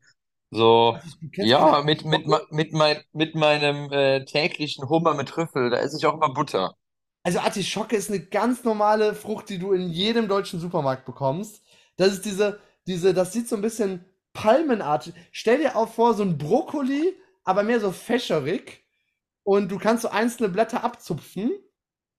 [0.51, 0.99] so,
[1.37, 6.07] ja, mit, mit, mit, mein, mit meinem äh, täglichen Hummer mit Trüffel, da esse ich
[6.07, 6.75] auch immer Butter.
[7.23, 11.63] Also Artischocke ist eine ganz normale Frucht, die du in jedem deutschen Supermarkt bekommst.
[11.97, 15.13] Das ist diese, diese, das sieht so ein bisschen palmenartig.
[15.33, 17.15] Stell dir auch vor, so ein Brokkoli,
[17.45, 18.85] aber mehr so fächerig.
[19.49, 21.51] Und du kannst so einzelne Blätter abzupfen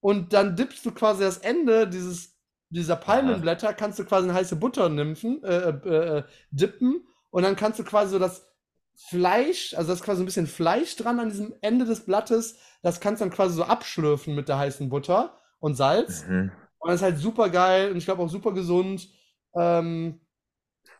[0.00, 2.36] und dann dippst du quasi das Ende dieses,
[2.70, 3.02] dieser Aha.
[3.02, 7.78] Palmenblätter, kannst du quasi in heiße Butter nimpfen, äh, äh, äh, dippen und dann kannst
[7.78, 8.48] du quasi so das
[8.96, 12.98] Fleisch, also das ist quasi ein bisschen Fleisch dran an diesem Ende des Blattes, das
[12.98, 16.26] kannst du dann quasi so abschlürfen mit der heißen Butter und Salz.
[16.26, 16.50] Mhm.
[16.78, 19.08] Und das ist halt super geil und ich glaube auch super gesund.
[19.54, 20.18] Ähm,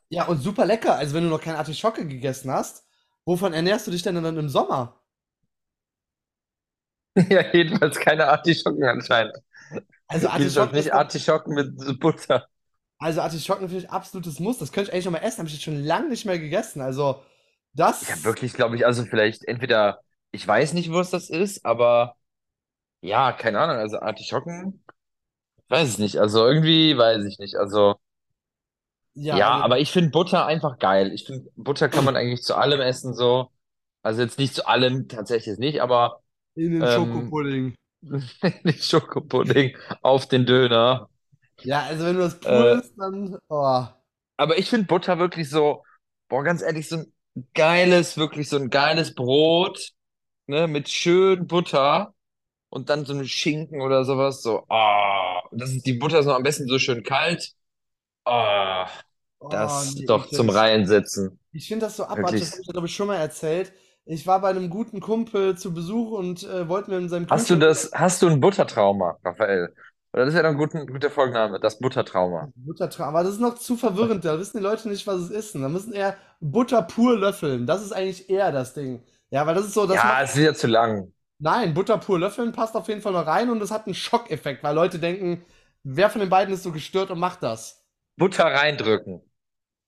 [0.08, 0.94] ja, und super lecker.
[0.94, 2.84] Also wenn du noch keine Artischocke gegessen hast,
[3.24, 4.99] wovon ernährst du dich denn dann im Sommer?
[7.28, 9.36] Ja, jedenfalls keine Artischocken anscheinend.
[10.08, 12.46] Also Artischocken nicht Artischocken mit Butter.
[12.98, 14.58] also Artischocken finde ich absolutes Muss.
[14.58, 16.80] Das könnte ich eigentlich noch mal essen, habe ich jetzt schon lange nicht mehr gegessen.
[16.80, 17.22] Also
[17.72, 20.00] das, wirklich, glaube ich, also vielleicht entweder,
[20.32, 22.16] ich weiß nicht, was das ist, aber
[23.02, 24.84] ja, keine Ahnung, also Artischocken,
[25.68, 26.18] weiß ich nicht.
[26.18, 27.56] Also irgendwie weiß ich nicht.
[27.56, 27.96] Also
[29.14, 31.12] ja, ja, also aber ich finde Butter einfach geil.
[31.12, 33.50] Ich finde, Butter kann man eigentlich zu allem essen so.
[34.02, 36.22] Also jetzt nicht zu allem, tatsächlich nicht, aber
[36.54, 37.74] In den ähm, Schokopudding.
[38.64, 41.08] nicht Schokopudding auf den Döner.
[41.62, 43.84] Ja, also wenn du das pur Äh, dann, oh.
[44.36, 45.84] aber ich finde Butter wirklich so,
[46.28, 47.12] boah, ganz ehrlich, so ein
[47.54, 49.90] geiles, wirklich so ein geiles Brot,
[50.46, 52.14] ne, mit schön Butter
[52.70, 56.26] und dann so ein Schinken oder sowas, so, ah, und das ist, die Butter ist
[56.26, 57.52] noch am besten so schön kalt.
[58.24, 58.88] Ah,
[59.40, 60.50] Oh, das nee, ist doch zum.
[60.50, 61.38] Reinsetzen.
[61.52, 63.72] Ich finde das so abartig, das habe ich glaube ich, schon mal erzählt.
[64.10, 67.48] Ich war bei einem guten Kumpel zu Besuch und äh, wollte mir in seinem Hast
[67.50, 69.74] du Kühlschrank das, hast du ein Buttertrauma, Raphael?
[70.12, 72.52] Oder das wäre doch ein guter, guter Folgenname, das Buttertrauma.
[72.54, 75.30] Butter tra- aber das ist noch zu verwirrend, da wissen die Leute nicht, was es
[75.30, 75.54] ist.
[75.54, 77.66] Und da müssen eher Butter pur löffeln.
[77.66, 79.02] Das ist eigentlich eher das Ding.
[79.30, 81.12] Ja, weil das ist so, das Ja, es ist ja zu lang.
[81.38, 84.62] Nein, Butter pur löffeln passt auf jeden Fall noch rein und es hat einen Schockeffekt,
[84.62, 85.44] weil Leute denken,
[85.82, 87.84] wer von den beiden ist so gestört und macht das?
[88.16, 89.20] Butter reindrücken.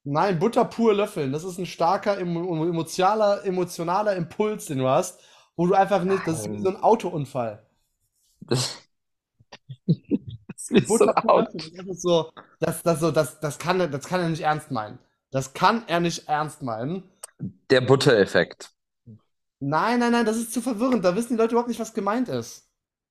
[0.04, 1.32] Nein, Butter pur löffeln.
[1.32, 5.20] Das ist ein starker emo emotionaler, emotionaler Impuls, den du hast,
[5.56, 7.64] wo du einfach nicht, das ist wie so ein Autounfall.
[8.40, 8.82] Das,
[10.56, 11.48] das ist so laut.
[11.54, 14.42] löffeln, das ist so, das, das so, das, das kann, er- das kann er nicht
[14.42, 14.98] ernst meinen.
[15.30, 17.04] Das kann er nicht ernst meinen.
[17.70, 18.72] Der Buttereffekt.
[19.60, 21.04] Nein, nein, nein, das ist zu verwirrend.
[21.06, 22.68] Da wissen die Leute überhaupt nicht, was gemeint ist.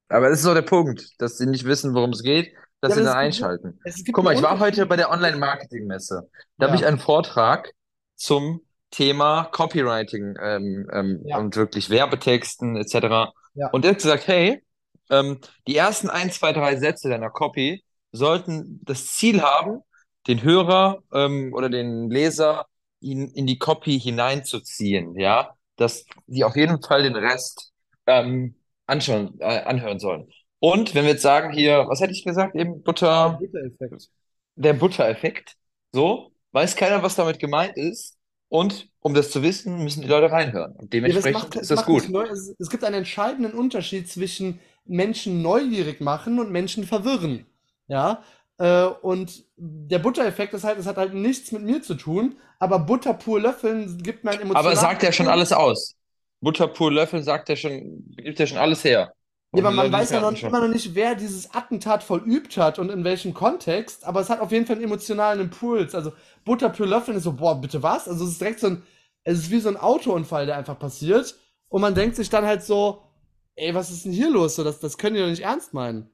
[0.09, 2.95] Aber das ist so der Punkt, dass sie nicht wissen, worum es geht, dass Ja,
[2.97, 3.79] sie dann so- einschalten.
[4.11, 6.29] Guck mal, ich war heute bei der Online-Marketing-Messe.
[6.57, 7.71] Da habe ich Ja, einen Vortrag
[8.15, 13.31] zum Thema Copywriting ähm, ähm, ja, und wirklich Werbetexten etc.
[13.53, 13.69] ja.
[13.71, 14.63] Und der hat gesagt, hey,
[15.09, 19.81] ähm, die ersten ein, zwei, drei Sätze deiner Copy sollten das Ziel haben,
[20.27, 22.65] den Hörer ähm, oder den Leser
[22.99, 27.71] in, in die Copy hineinzuziehen, ja, dass die auf jeden Fall den Rest
[28.07, 28.55] ähm,
[28.87, 30.27] anschauen, äh, anhören sollen.
[30.61, 32.83] Und wenn wir jetzt sagen hier, was hätte ich gesagt, eben
[33.15, 34.09] Der Butter, Butter-Effekt.
[34.55, 35.57] der Buttereffekt,
[35.93, 38.17] so, weiß keiner, was damit gemeint ist.
[38.49, 40.73] Und um das zu wissen, müssen die Leute reinhören.
[40.73, 42.03] Und Ja, das dementsprechend macht, ist das gut.
[42.31, 47.45] Es, es gibt einen entscheidenden Unterschied zwischen Menschen neugierig machen und Menschen verwirren.
[47.87, 48.23] Ja.
[48.57, 52.79] Äh, und der Butter-Effekt ist halt, es hat halt nichts mit mir zu tun, aber
[52.79, 55.95] Butter pur löffeln gibt mir einen Aber sagt ja schon alles aus.
[56.41, 59.13] Butter pur Löffel sagt ja schon, gibt ja schon alles her.
[59.53, 62.89] Ja, aber man weiß ja noch, immer noch nicht, wer dieses Attentat vollübt hat und
[62.89, 65.93] in welchem Kontext, aber es hat auf jeden Fall einen emotionalen Impuls.
[65.93, 66.13] Also
[66.45, 68.07] Butter pur löffeln ist so, boah, bitte was?
[68.07, 68.83] Also es ist direkt so ein,
[69.23, 71.35] es ist wie so ein Autounfall, der einfach passiert.
[71.67, 73.03] Und man denkt sich dann halt so,
[73.55, 74.55] ey, was ist denn hier los?
[74.55, 76.09] So, das, das können die doch nicht ernst meinen.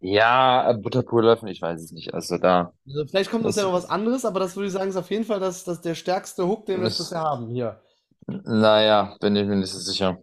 [0.00, 2.12] Ja, Butter pur Löffel, ich weiß es nicht.
[2.12, 4.90] Also da, Also vielleicht kommt uns ja noch was anderes, aber das würde ich sagen,
[4.90, 7.80] ist auf jeden Fall das, das der stärkste Hook, den wir bisher haben hier.
[8.26, 10.18] naja, bin ich mir nicht so sicher.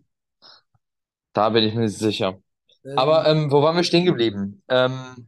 [1.40, 2.40] Da bin ich mir sicher.
[2.96, 4.64] Aber Ähm, ähm, wo waren wir stehen geblieben?
[4.70, 5.28] Ähm,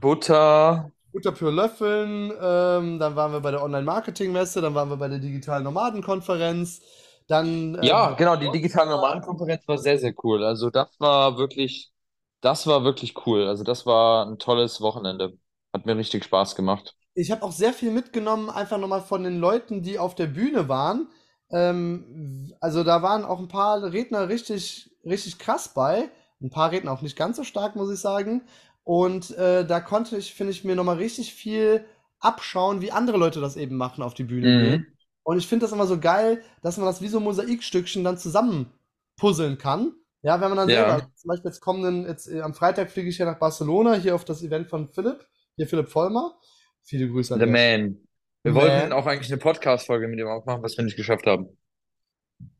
[0.00, 0.90] Butter.
[1.12, 5.18] Butter pur löffeln, ähm, dann waren wir bei der Online-Marketing-Messe, dann waren wir bei der
[5.18, 6.80] digitalen Nomadenkonferenz,
[7.28, 10.44] dann äh, Ja, genau, die digitale Nomadenkonferenz war sehr, sehr cool.
[10.44, 11.92] Also das war wirklich,
[12.40, 13.46] das war wirklich cool.
[13.48, 15.36] Also das war ein tolles Wochenende.
[15.72, 16.94] Hat mir richtig Spaß gemacht.
[17.14, 20.68] Ich habe auch sehr viel mitgenommen, einfach nochmal von den Leuten, die auf der Bühne
[20.68, 21.08] waren.
[21.52, 26.10] Ähm, also da waren auch ein paar Redner richtig, richtig krass bei.
[26.40, 28.42] Ein paar Redner auch nicht ganz so stark, muss ich sagen.
[28.84, 31.84] Und äh, da konnte ich, finde ich, mir nochmal richtig viel
[32.18, 34.80] abschauen, wie andere Leute das eben machen, auf die Bühne gehen.
[34.80, 34.86] Mhm.
[35.24, 38.72] Und ich finde das immer so geil, dass man das wie so Mosaikstückchen dann zusammen
[39.16, 39.92] puzzeln kann.
[40.22, 43.08] Ja, wenn man dann selber, Ja, zum Beispiel jetzt kommenden, jetzt äh, am Freitag fliege
[43.08, 46.38] ich ja nach Barcelona, hier auf das Event von Philipp, hier Philipp Vollmer.
[46.84, 47.78] Viele Grüße an The Stelle.
[47.78, 48.01] Man.
[48.42, 48.92] Wir wollten Man.
[48.92, 51.56] auch eigentlich eine Podcast-Folge mit ihm aufmachen, was wir nicht geschafft haben.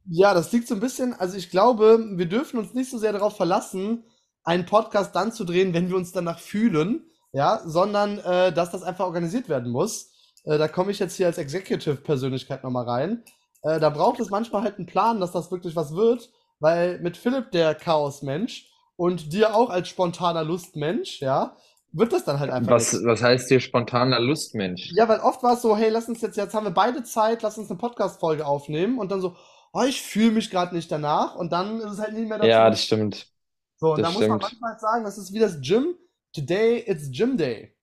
[0.06, 3.12] Ja, das liegt so ein bisschen, also ich glaube, wir dürfen uns nicht so sehr
[3.12, 4.04] darauf verlassen,
[4.44, 8.82] einen Podcast dann zu drehen, wenn wir uns danach fühlen, ja, sondern äh, dass das
[8.82, 10.12] einfach organisiert werden muss.
[10.44, 13.24] Äh, da komme ich jetzt hier als Executive-Persönlichkeit nochmal rein.
[13.62, 17.16] Äh, da braucht es manchmal halt einen Plan, dass das wirklich was wird, weil mit
[17.16, 21.56] Philipp, der Chaos-Mensch, und dir auch als spontaner Lustmensch, ja,
[21.92, 24.90] wird das dann halt einfach Was, was heißt hier spontaner Lustmensch?
[24.92, 27.42] Ja, weil oft war es so, hey, lass uns jetzt, jetzt haben wir beide Zeit,
[27.42, 29.36] lass uns eine Podcast-Folge aufnehmen und dann so,
[29.72, 32.48] oh, ich fühle mich gerade nicht danach und dann ist es halt nie mehr dazu
[32.48, 33.28] Ja, das stimmt.
[33.76, 35.96] So, und da muss man manchmal sagen, das ist wie das Gym.
[36.32, 37.74] Today it's Gym Day.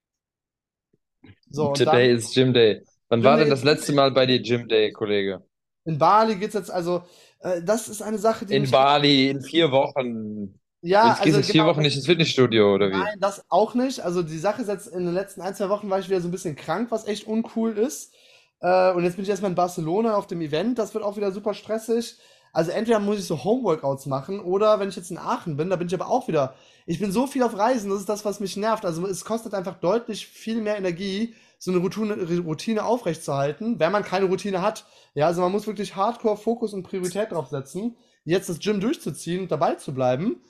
[1.52, 2.84] So, Today dann is Gym Day.
[3.10, 3.93] Wann Gym war Day denn das letzte.
[3.93, 5.43] Mal bei dir Gym Day, Kollege?
[5.86, 7.04] In Bali geht's jetzt also,
[7.39, 10.59] äh, das ist eine Sache, die In Bali, in vier Wochen.
[10.82, 12.98] Ja, Jetzt gehst du also jetzt vier genau, Wochen nicht ins Fitnessstudio, oder wie?
[12.98, 14.00] nein, das auch nicht.
[14.02, 16.28] Also die Sache ist jetzt, in den letzten ein, zwei Wochen war ich wieder so
[16.28, 18.13] ein bisschen krank, was echt uncool ist.
[18.62, 21.32] Äh, und jetzt bin ich erstmal in Barcelona auf dem Event, das wird auch wieder
[21.32, 22.18] super stressig.
[22.52, 25.76] Also entweder muss ich so Homeworkouts machen oder wenn ich jetzt in Aachen bin, da
[25.76, 26.56] bin ich aber auch wieder.
[26.86, 28.86] Ich bin so viel auf Reisen, das ist das, was mich nervt.
[28.86, 34.04] Also es kostet einfach deutlich viel mehr Energie, so eine Routine, Routine aufrechtzuerhalten, wenn man
[34.04, 34.86] keine Routine hat.
[35.13, 39.42] Ja, also man muss wirklich Hardcore Fokus und Priorität drauf setzen, jetzt das Gym durchzuziehen
[39.42, 40.42] und dabei zu bleiben.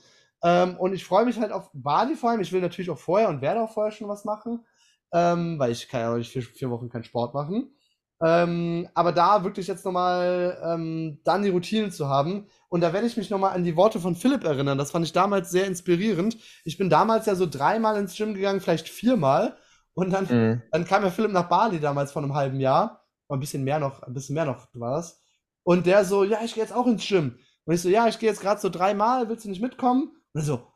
[0.44, 2.42] Ähm, und ich freue mich halt auf Bali vor allem.
[2.42, 4.66] Ich will natürlich auch vorher und werde auch vorher schon was machen,
[5.12, 7.76] ähm, weil ich kann ja auch nicht vier, vier Wochen keinen Sport machen.
[8.22, 12.48] Ähm, aber da wirklich jetzt nochmal ähm, dann die Routine zu haben.
[12.68, 14.78] Und da werde ich mich nochmal an die Worte von Philipp erinnern.
[14.78, 16.38] Das fand ich damals sehr inspirierend.
[16.66, 19.58] Ich bin damals ja so dreimal ins Gym gegangen, vielleicht viermal.
[19.94, 20.62] Und dann, mhm.
[20.72, 23.06] dann kam ja Philipp nach Bali damals vor einem halben Jahr.
[23.30, 25.22] Ein bisschen mehr noch, ein bisschen mehr noch war das.
[25.64, 27.38] Und der so, ja, ich gehe jetzt auch ins Gym.
[27.66, 30.12] Und ich so, ja, ich gehe jetzt gerade so dreimal, willst du nicht mitkommen?
[30.34, 30.68] Und er so,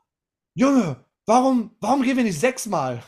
[0.56, 3.04] Junge, warum, warum gehen wir nicht sechsmal?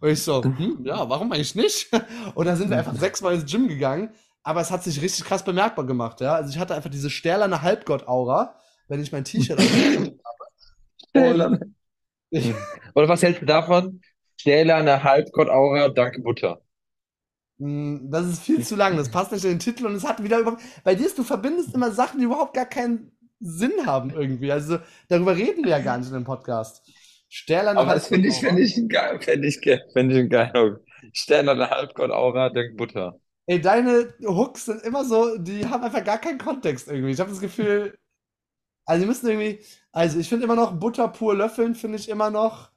[0.00, 1.88] Und ich so, hm, ja, warum eigentlich nicht?
[2.34, 4.12] Und dann sind wir einfach sechsmal ins Gym gegangen.
[4.42, 6.34] Aber es hat sich richtig krass bemerkbar gemacht, ja.
[6.34, 8.56] Also ich hatte einfach diese stählerne Halbgott-Aura,
[8.88, 10.18] wenn ich mein T-Shirt habe.
[12.94, 14.00] Oder was hältst du davon?
[14.36, 16.60] Stählerne Halbgott-Aura, danke Butter.
[17.58, 20.22] Hm, das ist viel zu lang, das passt nicht in den Titel und es hat
[20.24, 20.56] wieder über.
[20.82, 24.52] Bei dir ist, du verbindest immer Sachen, die überhaupt gar keinen Sinn haben irgendwie.
[24.52, 24.78] Also
[25.08, 26.82] darüber reden wir ja gar nicht in dem Podcast.
[27.28, 29.60] Stählerne Aber das finde ich, find ich finde ich,
[29.92, 30.80] find ich geil.
[31.12, 33.18] Sternerne Halbgott-Aura, denk Butter.
[33.46, 37.10] Ey, deine Hooks sind immer so, die haben einfach gar keinen Kontext irgendwie.
[37.10, 37.98] Ich habe das Gefühl,
[38.84, 42.30] also die müssen irgendwie, also ich finde immer noch Butter pur löffeln, finde ich immer
[42.30, 42.70] noch,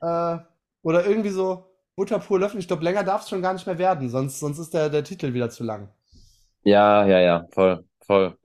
[0.00, 0.38] äh,
[0.82, 2.60] oder irgendwie so Butter pur löffeln.
[2.60, 5.04] Ich glaube, länger darf es schon gar nicht mehr werden, sonst, sonst ist der, der
[5.04, 5.88] Titel wieder zu lang.
[6.64, 8.36] Ja, ja, ja, voll, voll.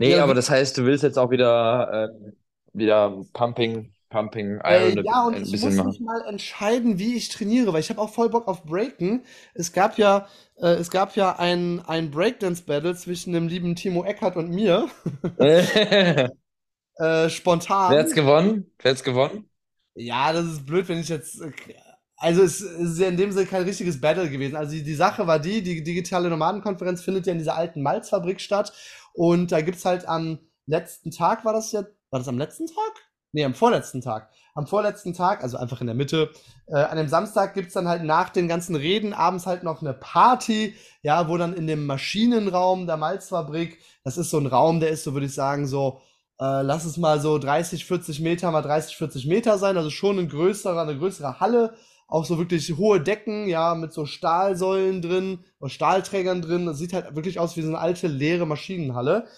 [0.00, 2.32] Nee, ja, aber das heißt, du willst jetzt auch wieder äh,
[2.72, 5.90] wieder Pumping, Pumping, Iron äh, ja, und ein ich bisschen muss machen.
[5.90, 9.24] mich mal entscheiden, wie ich trainiere, weil ich habe auch voll Bock auf Breaken.
[9.54, 14.36] Es gab ja, äh, es gab ja ein, ein Breakdance-Battle zwischen dem lieben Timo Eckert
[14.36, 14.88] und mir.
[15.38, 17.92] äh, spontan.
[17.92, 18.70] Wer hat's gewonnen?
[18.78, 19.50] Wer hat's gewonnen?
[19.94, 21.42] Ja, das ist blöd, wenn ich jetzt.
[22.16, 24.54] Also es ist ja in dem Sinne kein richtiges Battle gewesen.
[24.54, 28.40] Also die, die Sache war die, die digitale Nomadenkonferenz findet ja in dieser alten Malzfabrik
[28.40, 28.72] statt.
[29.14, 32.92] Und da gibt's halt am letzten Tag, war das ja war das am letzten Tag?
[33.32, 34.28] Nee, am vorletzten Tag.
[34.54, 36.30] Am vorletzten Tag, also einfach in der Mitte,
[36.66, 39.94] äh, an dem Samstag gibt's dann halt nach den ganzen Reden abends halt noch eine
[39.94, 44.90] Party, ja, wo dann in dem Maschinenraum der Malzfabrik, das ist so ein Raum, der
[44.90, 46.00] ist, so würde ich sagen, so,
[46.40, 50.18] äh, lass es mal so 30, 40 Meter mal 30, 40 Meter sein, also schon
[50.18, 51.74] ein größerer, eine größere Halle,
[52.10, 56.66] auch so wirklich hohe Decken, ja, mit so Stahlsäulen drin und Stahlträgern drin.
[56.66, 59.28] Das sieht halt wirklich aus wie so eine alte, leere Maschinenhalle.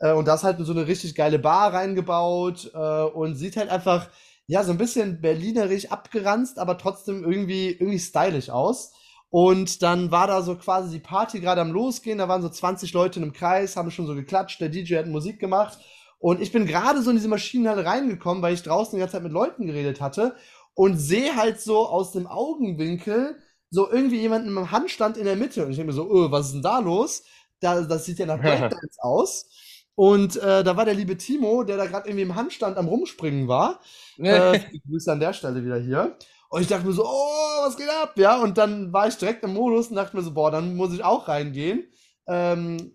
[0.00, 4.08] Äh, und das halt so eine richtig geile Bar reingebaut äh, und sieht halt einfach,
[4.48, 8.92] ja, so ein bisschen berlinerisch abgeranzt, aber trotzdem irgendwie, irgendwie stylisch aus.
[9.30, 12.92] Und dann war da so quasi die Party gerade am Losgehen, da waren so 20
[12.92, 15.78] Leute in einem Kreis, haben schon so geklatscht, der DJ hat Musik gemacht.
[16.18, 19.22] Und ich bin gerade so in diese Maschinenhalle reingekommen, weil ich draußen die ganze Zeit
[19.22, 20.34] mit Leuten geredet hatte
[20.76, 23.36] und sehe halt so aus dem Augenwinkel
[23.70, 25.64] so irgendwie jemanden im Handstand in der Mitte.
[25.64, 27.24] Und ich denke mir so, oh, was ist denn da los?
[27.60, 29.48] Da, das sieht ja nach Breakdance aus.
[29.94, 33.48] Und äh, da war der liebe Timo, der da gerade irgendwie im Handstand am Rumspringen
[33.48, 33.80] war.
[34.18, 36.16] äh, Grüße an der Stelle wieder hier.
[36.50, 38.12] Und ich dachte mir so, oh, was geht ab?
[38.18, 40.92] Ja, und dann war ich direkt im Modus und dachte mir so, boah, dann muss
[40.92, 41.90] ich auch reingehen.
[42.28, 42.92] Ähm,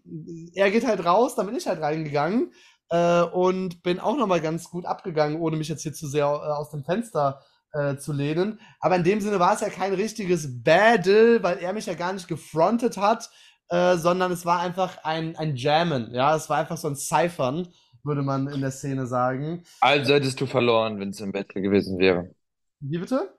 [0.54, 2.54] er geht halt raus, dann bin ich halt reingegangen
[2.90, 6.52] äh, und bin auch nochmal ganz gut abgegangen, ohne mich jetzt hier zu sehr äh,
[6.52, 7.42] aus dem Fenster
[7.74, 8.60] äh, zu lehnen.
[8.80, 12.14] Aber in dem Sinne war es ja kein richtiges Battle, weil er mich ja gar
[12.14, 13.30] nicht gefrontet hat,
[13.70, 16.14] äh, sondern es war einfach ein, ein Jammen.
[16.14, 17.68] Ja, es war einfach so ein Cyphern,
[18.04, 19.64] würde man in der Szene sagen.
[19.80, 22.34] Also hättest du verloren, wenn es ein Battle gewesen wäre.
[22.80, 23.30] Wie bitte?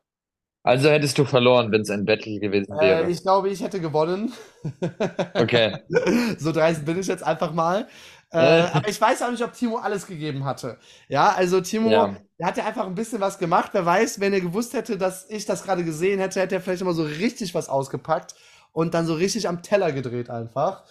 [0.64, 3.04] Also hättest du verloren, wenn es ein Battle gewesen wäre.
[3.04, 4.32] Äh, ich glaube, ich hätte gewonnen.
[5.34, 5.78] Okay.
[6.38, 7.88] so dreist bin ich jetzt einfach mal.
[8.32, 10.78] Äh, aber ich weiß auch nicht, ob Timo alles gegeben hatte.
[11.08, 12.16] Ja, also Timo, ja.
[12.38, 13.70] der hat ja einfach ein bisschen was gemacht.
[13.74, 16.80] Wer weiß, wenn er gewusst hätte, dass ich das gerade gesehen hätte, hätte er vielleicht
[16.80, 18.34] immer so richtig was ausgepackt
[18.72, 20.84] und dann so richtig am Teller gedreht einfach.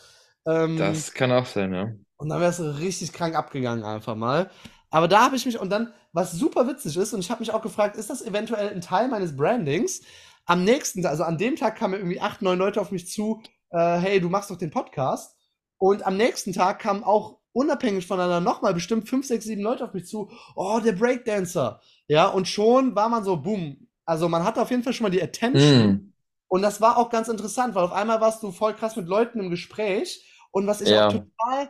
[0.45, 1.91] Ähm, das kann auch sein, ja.
[2.17, 4.51] Und dann wäre es richtig krank abgegangen einfach mal.
[4.91, 7.51] Aber da habe ich mich, und dann, was super witzig ist, und ich habe mich
[7.51, 10.01] auch gefragt, ist das eventuell ein Teil meines Brandings?
[10.45, 13.97] Am nächsten, also an dem Tag kamen irgendwie acht, neun Leute auf mich zu, äh,
[13.97, 15.36] hey, du machst doch den Podcast.
[15.81, 19.95] Und am nächsten Tag kamen auch unabhängig voneinander nochmal bestimmt fünf, sechs, sieben Leute auf
[19.95, 21.81] mich zu, oh, der Breakdancer.
[22.07, 23.87] Ja, und schon war man so, boom.
[24.05, 25.91] Also man hatte auf jeden Fall schon mal die Attention.
[25.91, 26.13] Mm.
[26.47, 29.39] Und das war auch ganz interessant, weil auf einmal warst du voll krass mit Leuten
[29.39, 30.23] im Gespräch.
[30.51, 31.07] Und was ich ja.
[31.07, 31.69] auch total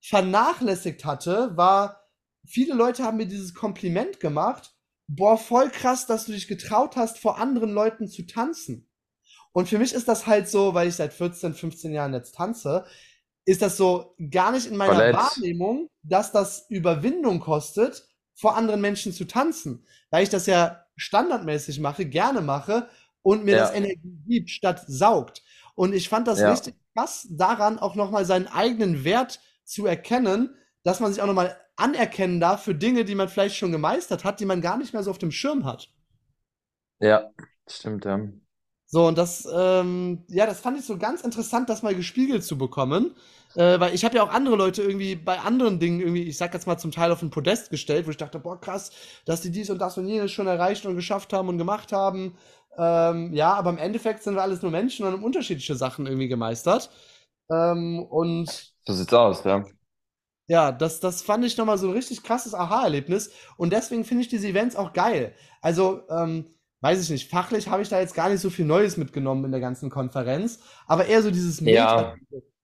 [0.00, 2.08] vernachlässigt hatte, war,
[2.46, 4.72] viele Leute haben mir dieses Kompliment gemacht.
[5.06, 8.88] Boah, voll krass, dass du dich getraut hast, vor anderen Leuten zu tanzen.
[9.52, 12.86] Und für mich ist das halt so, weil ich seit 14, 15 Jahren jetzt tanze,
[13.50, 15.16] ist das so gar nicht in meiner Ballett.
[15.16, 19.84] Wahrnehmung, dass das Überwindung kostet, vor anderen Menschen zu tanzen.
[20.10, 22.88] Weil ich das ja standardmäßig mache, gerne mache
[23.22, 25.42] und mir das Ja, Energie gibt, statt saugt.
[25.74, 30.54] Und ich fand das ja, richtig krass, daran auch nochmal seinen eigenen Wert zu erkennen,
[30.84, 34.38] dass man sich auch nochmal anerkennen darf für Dinge, die man vielleicht schon gemeistert hat,
[34.40, 35.90] die man gar nicht mehr so auf dem Schirm hat.
[37.00, 37.30] ja,
[37.66, 38.20] stimmt, ja.
[38.92, 42.58] So, und das, ähm, ja, das fand ich so ganz interessant, das mal gespiegelt zu
[42.58, 43.14] bekommen.
[43.54, 46.52] Äh, weil ich habe ja auch andere Leute irgendwie bei anderen Dingen irgendwie, ich sag
[46.54, 48.90] jetzt mal zum Teil auf den Podest gestellt, wo ich dachte, boah, krass,
[49.26, 52.36] dass die dies und das und jenes schon erreicht und geschafft haben und gemacht haben.
[52.78, 56.28] Ähm, ja, aber im Endeffekt sind wir alles nur Menschen und haben unterschiedliche Sachen irgendwie
[56.28, 56.90] gemeistert.
[57.50, 59.64] Ähm, und So sieht's aus, ja.
[60.48, 64.28] ja, das, das fand ich nochmal so ein richtig krasses Aha-Erlebnis und deswegen finde ich
[64.28, 65.34] diese Events auch geil.
[65.60, 66.46] Also, ähm,
[66.80, 69.52] weiß ich nicht, fachlich habe ich da jetzt gar nicht so viel Neues mitgenommen in
[69.52, 72.12] der ganzen Konferenz, aber eher so dieses Meta.
[72.12, 72.14] Ja,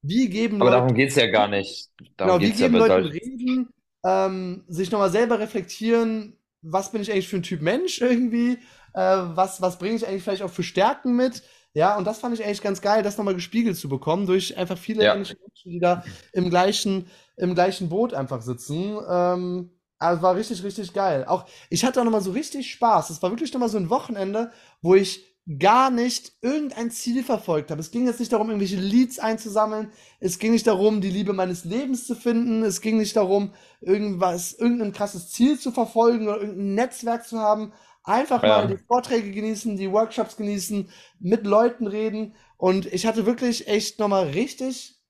[0.03, 1.91] Wie geben aber Leute, darum geht's ja gar nicht.
[2.17, 3.09] Darum genau, wie ja geben bei Leuten.
[3.09, 3.69] Reden,
[4.05, 8.55] ähm, sich nochmal selber reflektieren, was bin ich eigentlich für ein Typ Mensch irgendwie,
[8.95, 11.43] äh, was, was bringe ich eigentlich vielleicht auch für Stärken mit.
[11.75, 14.79] Ja, und das fand ich eigentlich ganz geil, das nochmal gespiegelt zu bekommen durch einfach
[14.79, 18.97] viele Ja, Menschen, die da im gleichen, im gleichen Boot einfach sitzen.
[19.09, 21.25] Ähm, also war richtig, richtig geil.
[21.27, 23.11] Auch ich hatte auch nochmal so richtig Spaß.
[23.11, 27.81] Es war wirklich nochmal so ein Wochenende, wo ich gar nicht irgendein Ziel verfolgt habe.
[27.81, 29.93] Es ging jetzt nicht darum, irgendwelche Leads einzusammeln.
[30.19, 32.65] Es ging nicht darum, die Liebe meines Lebens zu finden.
[32.65, 37.73] Es ging nicht darum, irgendwas, irgendein krasses Ziel zu verfolgen oder irgendein Netzwerk zu haben.
[38.03, 38.81] Einfach mal die ja.
[38.89, 42.35] Vorträge genießen, die Workshops genießen, mit Leuten reden.
[42.57, 45.01] Und ich hatte wirklich echt nochmal richtig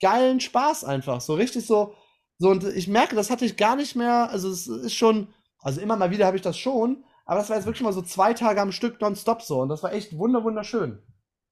[0.00, 1.20] geilen Spaß einfach.
[1.20, 1.94] So richtig so,
[2.42, 4.30] so, und ich merke, das hatte ich gar nicht mehr.
[4.30, 5.28] Also, es ist schon,
[5.60, 8.02] also immer mal wieder habe ich das schon, aber das war jetzt wirklich mal so
[8.02, 9.60] zwei Tage am Stück nonstop so.
[9.60, 11.02] Und das war echt wunder, wunderschön.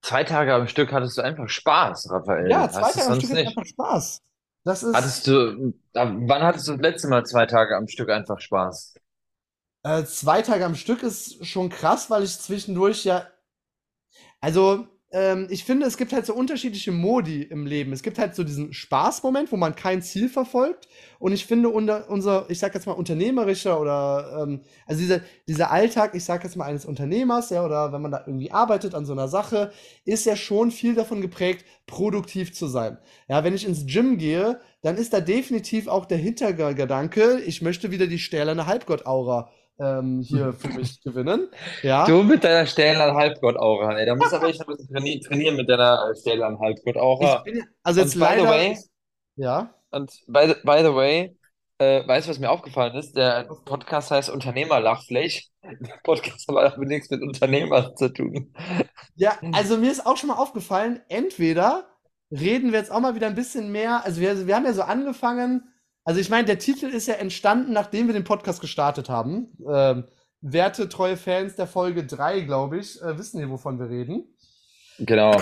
[0.03, 2.50] Zwei Tage am Stück hattest du einfach Spaß, Raphael.
[2.50, 3.46] Ja, zwei Hast Tage am Stück nicht?
[3.46, 4.22] einfach Spaß.
[4.64, 8.40] Das ist Hattest du, wann hattest du das letzte Mal zwei Tage am Stück einfach
[8.40, 8.94] Spaß?
[9.83, 13.26] äh, zwei Tage am Stück ist schon krass, weil ich zwischendurch ja
[14.40, 17.92] Also, ähm, ich finde, es gibt halt so unterschiedliche Modi im Leben.
[17.92, 20.87] Es gibt halt so diesen Spaßmoment, wo man kein Ziel verfolgt.
[21.18, 25.73] Und ich finde, unter, unser, ich sag jetzt mal, unternehmerischer oder, ähm, also dieser, dieser
[25.73, 29.05] Alltag, ich sag jetzt mal, eines Unternehmers, ja, oder wenn man da irgendwie arbeitet an
[29.05, 29.73] so einer Sache,
[30.05, 32.99] ist ja schon viel davon geprägt, produktiv zu sein.
[33.29, 37.90] Ja, wenn ich ins Gym gehe, dann ist da definitiv auch der Hintergedanke, ich möchte
[37.90, 41.49] wieder die stählerne Halbgott-Aura ähm, hier für mich gewinnen.
[41.83, 42.05] Ja.
[42.05, 44.07] Du mit deiner Stählern Halbgott-Aura, ey.
[44.07, 46.59] Da musst du aber echt ein bisschen traini trainieren mit deiner Stählern
[47.19, 47.45] Ich Halbgott-Aura.
[47.83, 48.79] also jetzt Und by the leider, way,
[49.37, 49.75] ja.
[49.90, 51.37] und by the, by the way,
[51.79, 53.16] äh, weißt du, was mir aufgefallen ist?
[53.16, 55.49] Der Podcast heißt Unternehmerlachfläche.
[55.62, 58.53] Der Podcast hat aber nichts mit Unternehmern zu tun.
[59.14, 61.88] Ja, also mir ist auch schon mal aufgefallen, entweder
[62.31, 64.83] reden wir jetzt auch mal wieder ein bisschen mehr, also wir, wir haben ja so
[64.83, 65.70] angefangen,
[66.05, 69.57] also ich meine, der Titel ist ja entstanden, nachdem wir den Podcast gestartet haben.
[69.69, 70.05] Ähm,
[70.41, 74.25] werte, treue Fans der Folge 3, glaube ich, äh, wissen hier, wovon wir reden.
[74.99, 75.37] Genau.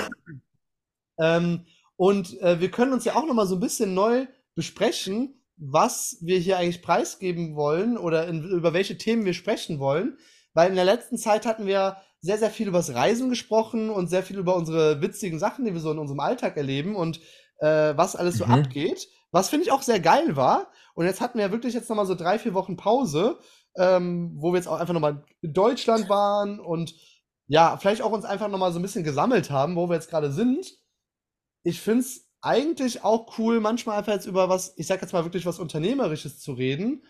[1.18, 1.66] Ähm,
[1.96, 6.18] und äh, wir können uns ja auch noch mal so ein bisschen neu besprechen, was
[6.20, 10.18] wir hier eigentlich preisgeben wollen oder in, über welche Themen wir sprechen wollen.
[10.54, 14.08] Weil in der letzten Zeit hatten wir sehr, sehr viel über das Reisen gesprochen und
[14.08, 17.20] sehr viel über unsere witzigen Sachen, die wir so in unserem Alltag erleben und
[17.60, 18.52] äh, was alles so Mhm.
[18.52, 19.08] abgeht.
[19.30, 20.70] Was finde ich auch sehr geil war.
[20.94, 23.38] Und jetzt hatten wir ja wirklich jetzt noch mal so drei, vier Wochen Pause,
[23.76, 26.94] ähm, wo wir jetzt auch einfach noch mal in Deutschland waren und
[27.46, 30.10] ja, vielleicht auch uns einfach noch mal so ein bisschen gesammelt haben, wo wir jetzt
[30.10, 30.78] gerade sind
[31.68, 35.24] ich finde es eigentlich auch cool, manchmal einfach jetzt über was, ich sag jetzt mal
[35.24, 37.04] wirklich was Unternehmerisches zu reden,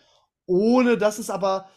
[0.45, 1.69] ohne dass es aber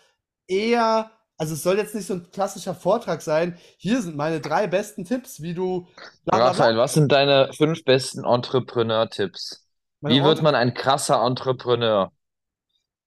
[0.48, 3.58] eher, also es soll jetzt nicht so ein klassischer Vortrag sein.
[3.76, 5.86] Hier sind meine drei besten Tipps, wie du
[6.26, 9.61] Raphael, was sind deine fünf besten Entrepreneur-Tipps?
[10.02, 12.12] Meine Wie wird man ein krasser Entrepreneur?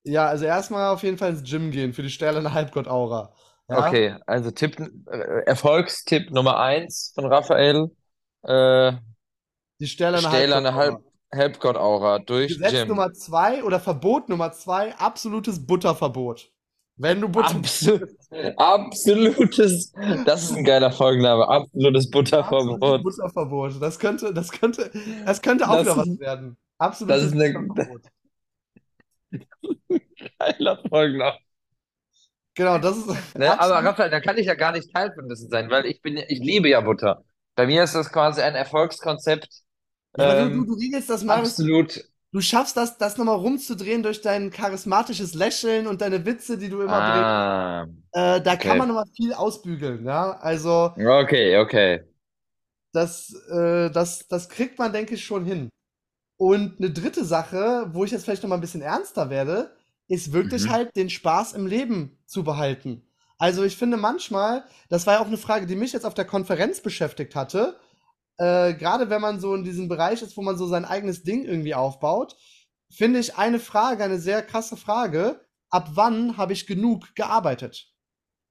[0.04, 3.34] Ja, also erstmal auf jeden Fall ins Gym gehen für die stählerne Halbgott-Aura.
[3.68, 7.90] Ja, Okay, also Tipp, äh, Erfolgstipp Nummer eins von Raphael,
[8.44, 8.94] äh,
[9.80, 11.04] die stählerne stählerne Halb, Halbgott-Aura.
[11.34, 12.88] Halbgott-Aura durch Gesetz Gym.
[12.90, 16.52] Nummer zwei oder Verbot Nummer zwei, absolutes Butterverbot.
[16.98, 18.00] Wenn du Butter Absol
[18.58, 19.92] absolutes,
[20.26, 23.04] das ist ein geiler Folgenname, absolutes Absolutes Butterverbot.
[23.04, 23.82] Butterverbot.
[23.82, 24.92] Das könnte, das könnte,
[25.26, 26.20] das könnte auch Das wieder was ist,
[26.80, 27.08] werden.
[27.08, 27.54] das ist eine
[30.40, 31.40] geiler Folgenname.
[32.56, 33.84] Genau, das ist Ne, aber absolut.
[33.84, 36.40] Raphael, da kann ich ja gar nicht Teil von dessen sein, weil ich bin, ich
[36.40, 37.24] liebe ja Butter.
[37.56, 39.50] Bei mir ist das quasi ein Erfolgskonzept,
[40.18, 41.26] Ja, aber du, du, du ähm, regelst das.
[41.26, 42.04] Du, absolut.
[42.32, 46.82] du schaffst das, das nochmal rumzudrehen durch dein charismatisches Lächeln und deine Witze, die du
[46.82, 47.32] immer bringst.
[47.32, 48.90] Ah, Äh, da kann man okay.
[48.90, 50.38] nochmal viel ausbügeln, ja.
[50.40, 52.06] Also, Okay, okay.
[52.94, 55.70] das, äh, das, das kriegt man, denke ich, schon hin.
[56.38, 59.76] Und eine dritte Sache, wo ich jetzt vielleicht noch mal ein bisschen ernster werde,
[60.08, 60.72] ist wirklich Mhm.
[60.72, 63.08] halt den Spaß im Leben zu behalten.
[63.38, 66.26] Also ich finde manchmal, das war ja auch eine Frage, die mich jetzt auf der
[66.26, 67.80] Konferenz beschäftigt hatte,
[68.38, 71.46] äh, gerade wenn man so in diesem Bereich ist, wo man so sein eigenes Ding
[71.46, 72.36] irgendwie aufbaut,
[72.92, 77.95] finde ich eine Frage, eine sehr krasse Frage, ab wann habe ich genug gearbeitet?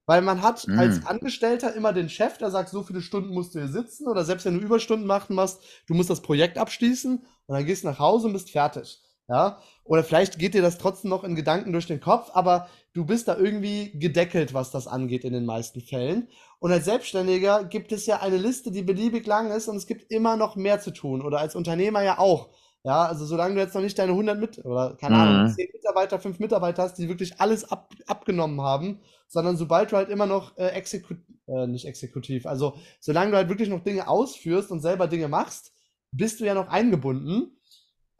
[0.05, 3.55] Weil man hat Mm, als Angestellter immer den Chef, der sagt, so viele Stunden musst
[3.55, 7.17] du hier sitzen oder selbst wenn du Überstunden machen machst, du musst das Projekt abschließen
[7.17, 9.01] und dann gehst du nach Hause und bist fertig.
[9.27, 9.59] Ja?
[9.83, 13.27] Oder vielleicht geht dir das trotzdem noch in Gedanken durch den Kopf, aber du bist
[13.27, 16.27] da irgendwie gedeckelt, was das angeht in den meisten Fällen.
[16.59, 20.11] Und als Selbstständiger gibt es ja eine Liste, die beliebig lang ist und es gibt
[20.11, 21.21] immer noch mehr zu tun.
[21.21, 22.49] Oder als Unternehmer ja auch.
[22.85, 25.69] Ja, also solange du jetzt noch nicht deine 100 mit, oder keine Ahnung, mm, 10
[25.73, 30.27] Mitarbeiter, 5 Mitarbeiter hast, die wirklich alles ab, abgenommen haben, sondern sobald du halt immer
[30.27, 31.17] noch äh, exekut,
[31.47, 35.73] äh, nicht exekutiv, also solange du halt wirklich noch Dinge ausführst und selber Dinge machst,
[36.11, 37.57] bist du ja noch eingebunden.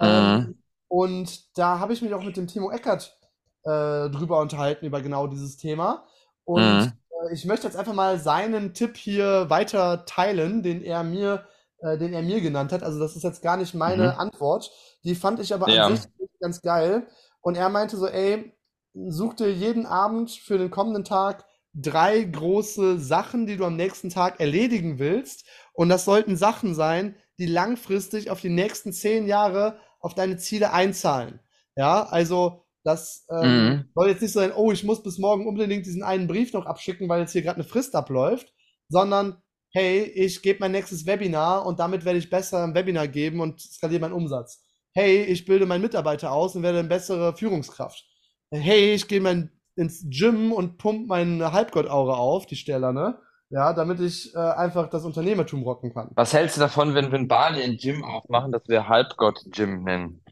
[0.01, 3.17] mm, Ähm, und da habe ich mich auch mit dem Timo Eckert
[3.63, 6.05] äh, drüber unterhalten, über genau dieses Thema.
[6.43, 6.97] Und mm,
[7.29, 11.45] äh, ich möchte jetzt einfach mal seinen Tipp hier weiter teilen, den er mir,
[11.85, 12.83] äh, den er mir genannt hat.
[12.83, 14.19] Also das ist jetzt gar nicht meine mhm.
[14.19, 14.71] Antwort.
[15.03, 17.07] Die fand ich aber an sich Ja, ganz geil.
[17.41, 18.53] Und er meinte so, ey,
[18.93, 24.09] such dir jeden Abend für den kommenden Tag drei große Sachen, die du am nächsten
[24.09, 25.45] Tag erledigen willst.
[25.73, 30.71] Und das sollten Sachen sein, die langfristig auf die nächsten zehn Jahre auf deine Ziele
[30.71, 31.39] einzahlen.
[31.75, 35.47] Ja, also das ähm, mm, soll jetzt nicht so sein, oh, ich muss bis morgen
[35.47, 38.53] unbedingt diesen einen Brief noch abschicken, weil jetzt hier gerade eine Frist abläuft,
[38.87, 39.41] sondern
[39.75, 43.59] hey, ich gebe mein nächstes Webinar und damit werde ich besser im Webinar geben und
[43.59, 44.63] skaliere meinen Umsatz.
[44.93, 48.05] Hey, ich bilde meinen Mitarbeiter aus und werde eine bessere Führungskraft.
[48.51, 53.19] Hey, ich gehe mein, ins Gym und pump meine Halbgottaure auf, die Stählerne,
[53.49, 56.09] ja, damit ich äh, einfach das Unternehmertum rocken kann.
[56.15, 60.23] Was hältst du davon, wenn wir in Bali ein Gym aufmachen, das wir Halbgott-Gym nennen?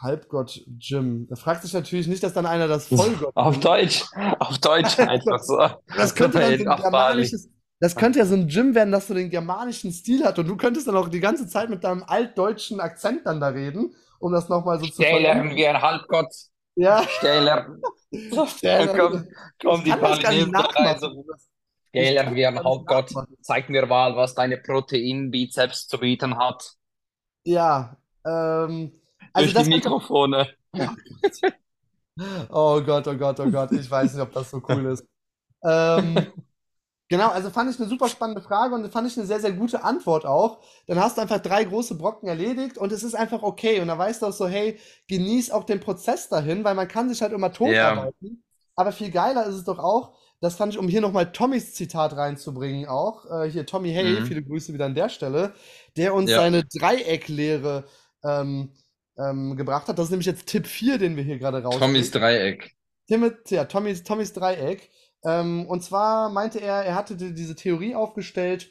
[0.00, 1.26] Halbgott-Gym.
[1.28, 4.04] Da fragt sich natürlich nicht, dass dann einer das Vollgott-Gym Auf Deutsch,
[4.38, 5.58] auf Deutsch einfach so.
[5.96, 7.50] Das könnte dann so In, ein germanisches,
[7.82, 10.56] das könnte ja so ein Gym werden, das so den germanischen Stil hat und du
[10.56, 14.48] könntest dann auch die ganze Zeit mit deinem altdeutschen Akzent dann da reden, um das
[14.48, 15.56] nochmal so zu Stähler vollenden.
[15.56, 16.32] wie ein Halbgott.
[16.76, 17.76] Ja, Stähler.
[18.62, 19.28] der, Dann kommen,
[19.58, 21.00] ich kommen die kann das gar nicht Balinesen da rein, nachmachen.
[21.00, 21.24] so.
[21.90, 23.10] Ich Stähler kann wie ein Halbgott.
[23.40, 26.74] Zeig mir mal, was deine Proteinbizeps zu bieten hat.
[27.44, 28.92] Ja, ähm,
[29.32, 30.48] also Durch die Mikrofone.
[32.48, 35.04] oh Gott, oh Gott, oh Gott, ich weiß nicht, ob das so cool ist.
[35.64, 36.32] Ähm,
[37.12, 39.84] Genau, also fand ich eine super spannende Frage und fand ich eine sehr, sehr gute
[39.84, 40.60] Antwort auch.
[40.86, 43.80] Dann hast du einfach drei große Brocken erledigt und es ist einfach okay.
[43.82, 47.10] Und dann weißt du auch so, hey, genieß auch den Prozess dahin, weil man kann
[47.10, 47.52] sich halt immer Ja.
[47.52, 48.42] totarbeiten.
[48.76, 52.16] Aber viel geiler ist es doch auch, das fand ich, um hier nochmal Tommys Zitat
[52.16, 54.24] reinzubringen auch, äh, hier Tommy Hay, Mhm.
[54.24, 55.52] viele Grüße wieder an der Stelle,
[55.98, 56.38] der uns Ja.
[56.38, 57.84] seine Dreiecklehre
[58.24, 58.72] ähm,
[59.18, 59.98] ähm, gebracht hat.
[59.98, 62.10] Das ist nämlich jetzt Tipp 4, den wir hier gerade Tommys rausbringen.
[62.10, 62.74] Dreieck.
[63.06, 64.90] Timot, ja, Tommys, Tommys Dreieck.
[65.24, 68.70] Ähm, und zwar meinte er, er hatte die, diese Theorie aufgestellt,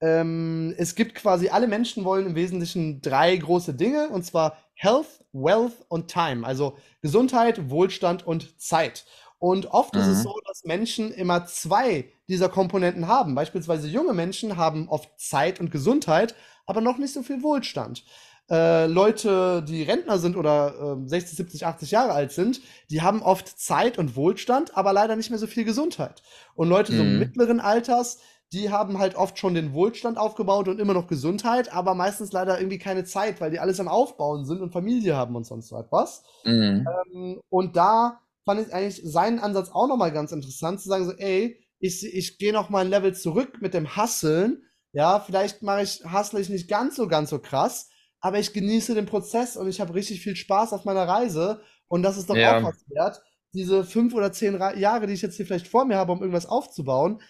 [0.00, 5.24] ähm, es gibt quasi, alle Menschen wollen im Wesentlichen drei große Dinge, und zwar Health,
[5.32, 6.46] Wealth und Time.
[6.46, 9.04] Also Gesundheit, Wohlstand und Zeit.
[9.38, 10.22] Und oft ist es Mhm.
[10.22, 13.34] so, dass Menschen immer zwei dieser Komponenten haben.
[13.34, 16.34] Beispielsweise junge Menschen haben oft Zeit und Gesundheit,
[16.66, 18.04] aber noch nicht so viel Wohlstand.
[18.50, 23.22] Äh, Leute, die Rentner sind oder ähm, 60, 70, 80 Jahre alt sind, die haben
[23.22, 26.22] oft Zeit und Wohlstand, aber leider nicht mehr so viel Gesundheit.
[26.54, 27.18] Und Leute so Mhm.
[27.18, 28.18] mittleren Alters,
[28.52, 32.58] die haben halt oft schon den Wohlstand aufgebaut und immer noch Gesundheit, aber meistens leider
[32.60, 35.78] irgendwie keine Zeit, weil die alles am Aufbauen sind und Familie haben und sonst so
[35.78, 36.22] etwas.
[36.44, 36.96] Mhm.
[37.14, 41.12] Ähm, und da fand ich eigentlich seinen Ansatz auch nochmal ganz interessant, zu sagen so,
[41.12, 44.64] ey, ich, ich gehe noch mal ein Level zurück mit dem Hustlen.
[44.92, 47.88] Ja, vielleicht mache ich, hustle ich nicht ganz so, ganz so krass,
[48.22, 51.62] aber ich genieße den Prozess und ich habe richtig viel Spaß auf meiner Reise.
[51.88, 52.64] Und das ist doch auch Ja.
[52.64, 53.22] was wert,
[53.54, 56.46] diese fünf oder zehn Jahre, die ich jetzt hier vielleicht vor mir habe, um irgendwas
[56.46, 57.22] aufzubauen,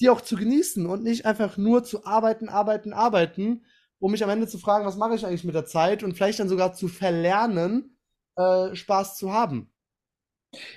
[0.00, 3.64] die auch zu genießen und nicht einfach nur zu arbeiten, arbeiten, arbeiten,
[4.00, 6.40] um mich am Ende zu fragen, was mache ich eigentlich mit der Zeit und vielleicht
[6.40, 7.96] dann sogar zu verlernen,
[8.36, 9.72] äh, Spaß zu haben.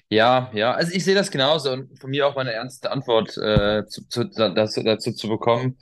[0.09, 3.86] Ja, ja, also ich sehe das genauso und von mir auch meine ernste Antwort äh,
[3.88, 5.78] zu, zu, dazu, dazu zu bekommen,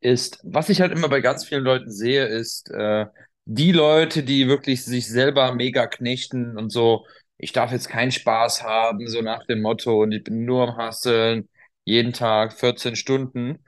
[0.00, 3.06] ist, was ich halt immer bei ganz vielen Leuten sehe, ist äh,
[3.46, 7.06] die Leute, die wirklich sich selber mega knechten und so,
[7.38, 10.76] ich darf jetzt keinen Spaß haben, so nach dem Motto, und ich bin nur am
[10.78, 11.48] Hustlen,
[11.84, 13.58] jeden Tag 14 Stunden.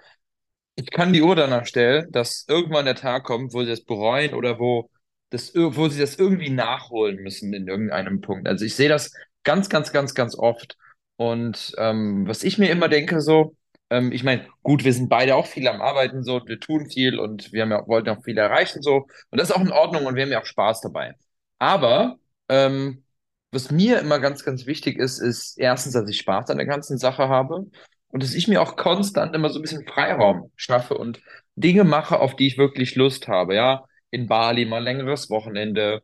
[0.76, 4.34] Ich kann die Uhr danach stellen, dass irgendwann der Tag kommt, wo sie das bereuen
[4.34, 4.90] oder wo
[5.30, 8.48] das, wo sie das irgendwie nachholen müssen in irgendeinem Punkt.
[8.48, 9.12] Also ich sehe das
[9.44, 10.76] ganz, ganz, ganz, ganz oft.
[11.16, 13.56] Und ähm, was ich mir immer denke, so,
[13.90, 17.18] ähm, ich meine, gut, wir sind beide auch viel am Arbeiten, so, wir tun viel
[17.18, 19.06] und wir haben ja, wollten auch viel erreichen, so.
[19.30, 21.14] Und das ist auch in Ordnung und wir haben ja auch Spaß dabei.
[21.58, 22.18] Aber
[22.48, 23.04] ähm,
[23.50, 26.98] was mir immer ganz, ganz wichtig ist, ist erstens, dass ich Spaß an der ganzen
[26.98, 27.66] Sache habe
[28.08, 31.20] und dass ich mir auch konstant immer so ein bisschen Freiraum schaffe und
[31.56, 33.54] Dinge mache, auf die ich wirklich Lust habe.
[33.54, 36.02] Ja, in Bali mal längeres Wochenende.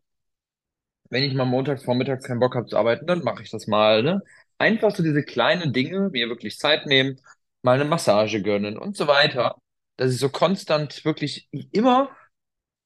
[1.11, 4.03] Wenn ich mal montags vormittags keinen Bock habe zu arbeiten, dann mache ich das mal,
[4.03, 4.23] ne?
[4.59, 7.21] Einfach so diese kleinen Dinge, mir wirklich Zeit nehmen,
[7.65, 9.57] mal eine Massage gönnen und so weiter,
[9.97, 12.11] dass ich so konstant wirklich immer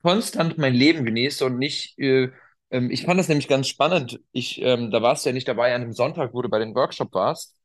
[0.02, 2.30] konstant mein Leben genieße und nicht, äh,
[2.70, 4.20] ähm, ich fand das nämlich ganz spannend.
[4.32, 6.74] Ich, ähm, da warst du ja nicht dabei an dem Sonntag, wo du bei dem
[6.74, 7.56] Workshop warst,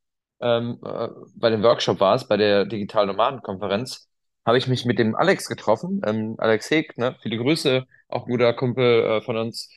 [0.42, 4.10] ähm, äh, bei dem Workshop warst, bei der Digital Nomaden-Konferenz,
[4.46, 8.54] habe ich mich mit dem Alex getroffen, ähm, Alex Heg, ne, viele Grüße, auch guter
[8.54, 9.70] Kumpel äh, von uns,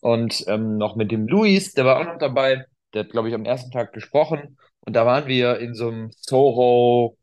[0.00, 3.34] und ähm, noch mit dem Luis, der war auch noch dabei, der hat, glaube ich,
[3.34, 7.16] am ersten Tag gesprochen, und da waren wir in so einem Soho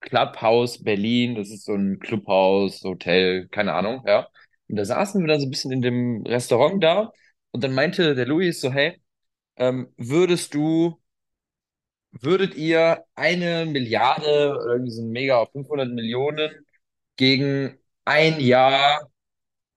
[0.00, 4.28] Clubhouse Berlin, das ist so ein Clubhaus, Hotel, keine Ahnung, ja.
[4.68, 7.12] Und da saßen wir dann so ein bisschen in dem Restaurant da
[7.52, 9.00] und dann meinte der Luis so, hey,
[9.56, 11.00] ähm, würdest du,
[12.12, 16.50] würdet ihr eine Milliarde oder irgendwie so ein Mega auf 500 Millionen
[17.16, 19.10] gegen ein Jahr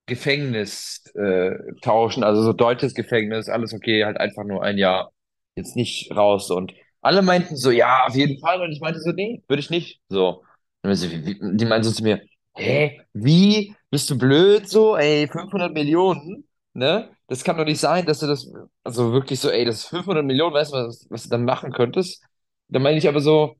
[0.07, 5.11] Gefängnis äh, tauschen, also so deutsches Gefängnis, alles okay, halt einfach nur ein Jahr,
[5.55, 6.51] jetzt nicht raus.
[6.51, 8.61] Und alle meinten so, ja, auf jeden Fall.
[8.61, 10.01] Und ich meinte so, nee, würde ich nicht.
[10.09, 10.43] So.
[10.83, 12.21] Wie, die meinten so zu mir,
[12.55, 13.75] hä, wie?
[13.89, 14.97] Bist du blöd so?
[14.97, 17.09] Ey, 500 Millionen, ne?
[17.27, 18.51] Das kann doch nicht sein, dass du das,
[18.83, 21.71] also wirklich so, ey, das ist 500 Millionen, weißt du, was, was du dann machen
[21.71, 22.21] könntest?
[22.67, 23.55] Da meine ich aber so,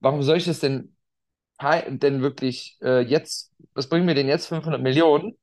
[0.00, 0.96] warum soll ich das denn,
[1.60, 5.36] denn wirklich äh, jetzt, was bringen mir denn jetzt 500 Millionen?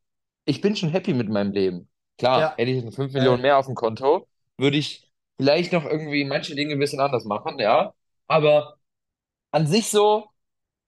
[0.45, 1.89] ich bin schon happy mit meinem Leben.
[2.17, 4.27] Klar, Ja, hätte ich 5 Millionen mehr auf dem Konto,
[4.57, 5.10] würde ich
[5.41, 7.93] vielleicht noch irgendwie manche Dinge ein bisschen anders machen, ja.
[8.27, 8.75] Aber
[9.51, 10.29] an sich so,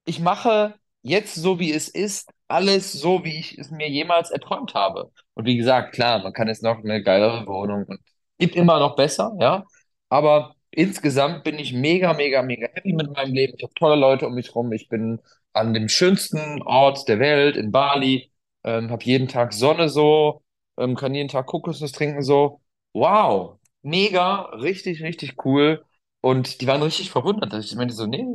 [0.05, 4.73] ich mache jetzt so, wie es ist, alles so, wie ich es mir jemals erträumt
[4.75, 5.11] habe.
[5.33, 7.99] Und wie gesagt, klar, man kann jetzt noch eine geilere Wohnung und
[8.39, 9.65] gibt immer noch besser, ja.
[10.09, 13.53] Aber insgesamt bin ich mega, mega, mega happy mit meinem Leben.
[13.57, 14.71] Ich habe tolle Leute um mich rum.
[14.71, 15.19] Ich bin
[15.53, 18.31] an dem schönsten Ort der Welt in Bali,
[18.63, 20.43] ähm, habe jeden Tag Sonne so,
[20.77, 22.61] ähm, kann jeden Tag Kokosnuss trinken so.
[22.93, 25.85] Wow, mega, richtig, richtig cool.
[26.21, 27.53] Und die waren richtig verwundert.
[27.55, 28.25] Ich meinte so, nee,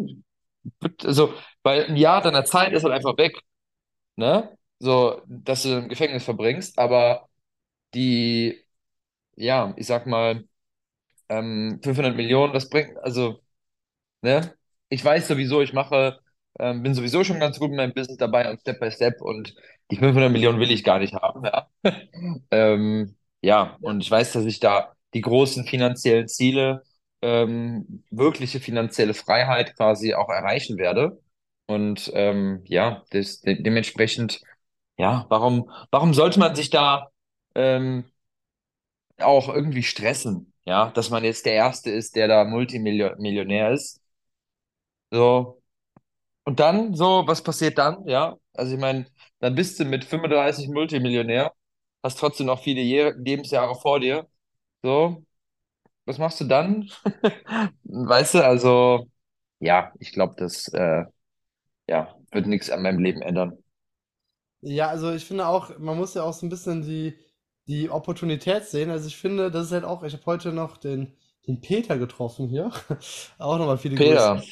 [1.04, 3.38] also, weil ein Jahr deiner Zeit ist halt einfach weg,
[4.16, 4.56] ne?
[4.80, 7.28] So, dass du im Gefängnis verbringst, aber
[7.94, 8.64] die,
[9.36, 10.44] ja, ich sag mal,
[11.28, 13.40] ähm, 500 Millionen, das bringt, also,
[14.22, 14.54] ne?
[14.88, 16.20] Ich weiß sowieso, ich mache,
[16.58, 19.54] ähm, bin sowieso schon ganz gut in meinem Business dabei und Step by Step und
[19.90, 21.68] die 500 Millionen will ich gar nicht haben, ja.
[22.50, 26.82] Ähm, Ja, und ich weiß, dass ich da die großen finanziellen Ziele,
[27.22, 31.20] ähm, wirkliche finanzielle Freiheit quasi auch erreichen werde.
[31.66, 34.40] Und ähm, ja, das, de dementsprechend,
[34.98, 37.08] ja, warum, warum sollte man sich da
[37.54, 38.04] ähm,
[39.18, 40.52] auch irgendwie stressen?
[40.64, 44.00] Ja, dass man jetzt der Erste ist, der da Multimillionär ist.
[45.10, 45.62] So,
[46.44, 48.06] und dann, so, was passiert dann?
[48.08, 49.06] Ja, also ich meine,
[49.40, 51.52] dann bist du mit 35 Multimillionär,
[52.02, 54.28] hast trotzdem noch viele Je Lebensjahre vor dir.
[54.82, 55.24] So,
[56.06, 56.90] was machst du dann?
[57.84, 59.10] Weißt du, also,
[59.60, 61.04] ja, ich glaube, das äh,
[61.88, 63.58] ja, wird nichts an meinem Leben ändern.
[64.60, 67.16] Ja, also ich finde auch, man muss ja auch so ein bisschen die,
[67.68, 68.90] die Opportunität sehen.
[68.90, 71.12] Also ich finde, das ist halt auch, ich habe heute noch den,
[71.46, 72.70] den Peter getroffen hier.
[73.38, 74.32] Auch nochmal viele Grüße.
[74.32, 74.42] Peter,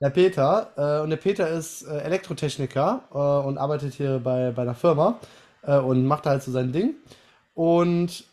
[0.00, 4.62] Der Peter, äh, und der Peter ist äh, Elektrotechniker äh, und arbeitet hier bei, bei
[4.62, 5.20] einer Firma
[5.62, 6.96] äh, und macht halt so sein Ding.
[7.54, 8.24] Und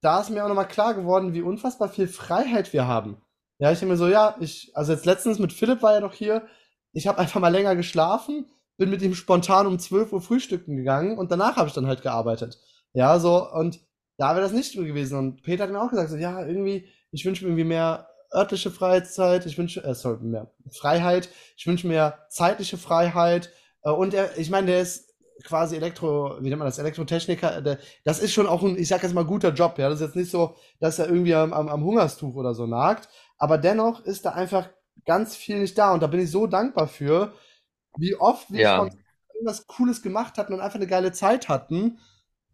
[0.00, 3.20] da ist mir auch nochmal klar geworden, wie unfassbar viel Freiheit wir haben.
[3.58, 6.14] Ja, ich denke mir so, ja, ich, also jetzt letztens mit Philipp war ja noch
[6.14, 6.46] hier,
[6.92, 8.46] ich habe einfach mal länger geschlafen,
[8.76, 12.02] bin mit ihm spontan um 12 Uhr frühstücken gegangen und danach habe ich dann halt
[12.02, 12.58] gearbeitet.
[12.92, 13.80] Ja, so, und
[14.16, 15.18] da wäre das nicht so gewesen.
[15.18, 18.70] Und Peter hat mir auch gesagt, so, ja, irgendwie, ich wünsche mir irgendwie mehr örtliche
[18.70, 23.50] Freizeit, ich wünsche, äh, sorry, mehr Freiheit, ich wünsche mir zeitliche Freiheit.
[23.82, 25.07] Äh, und er, ich meine, der ist
[25.44, 29.02] quasi Elektro, wie nennt man das, Elektrotechniker, der, das ist schon auch ein, ich sag
[29.02, 29.88] jetzt mal, guter Job, ja.
[29.88, 33.08] Das ist jetzt nicht so, dass er irgendwie am, am, am Hungerstuch oder so nagt.
[33.38, 34.68] Aber dennoch ist da einfach
[35.06, 35.92] ganz viel nicht da.
[35.92, 37.32] Und da bin ich so dankbar für,
[37.96, 38.88] wie oft wir ja,
[39.34, 41.98] irgendwas Cooles gemacht hatten und einfach eine geile Zeit hatten.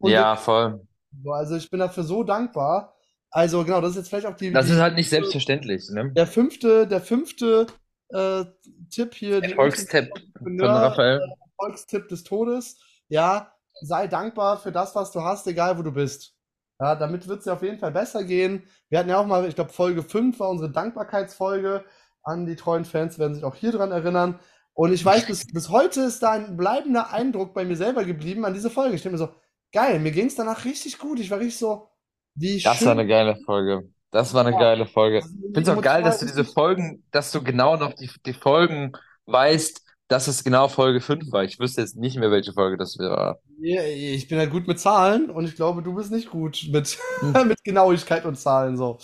[0.01, 0.87] Ja, voll.
[1.23, 2.95] so, also ich bin dafür so dankbar.
[3.31, 6.13] Also genau, das ist jetzt vielleicht auch die, Das ist halt nicht selbstverständlich, ne?
[6.13, 7.67] der fünfte, der fünfte
[8.11, 8.45] äh,
[8.91, 11.21] Tipp hier, Erfolgstipp von Raphael.
[11.59, 12.79] Erfolgstipp des Todes.
[13.09, 13.53] Ja,
[13.83, 16.35] sei dankbar für das, was du hast, egal wo du bist.
[16.81, 18.65] Ja, damit wird es dir auf jeden Fall besser gehen.
[18.89, 21.85] Wir hatten ja auch mal, ich glaube, Folge 5 war unsere Dankbarkeitsfolge.
[22.23, 24.41] An die treuen Fans werden sich auch hier dran erinnern.
[24.73, 28.45] Und ich weiß, bis, bis heute ist da ein bleibender Eindruck bei mir selber geblieben
[28.45, 28.97] an diese Folge.
[28.97, 29.33] Ich denke mir so,
[29.73, 31.21] geil, mir ging es danach richtig gut.
[31.21, 31.89] Ich war richtig so,
[32.35, 32.93] wie Das war schön.
[32.93, 33.91] eine geile Folge.
[34.11, 35.21] Das war eine Ja, geile Folge.
[35.21, 36.45] das ist Ich finde es auch geil, dass du diese.
[36.45, 38.93] Folgen, dass du genau noch die, die Folgen
[39.27, 41.45] weißt, dass es genau Folge 5 war.
[41.45, 43.39] Ich wüsste jetzt nicht mehr, welche Folge das war.
[43.61, 46.99] Ich bin halt gut mit Zahlen und ich glaube, du bist nicht gut mit,
[47.47, 48.99] mit Genauigkeit und Zahlen so.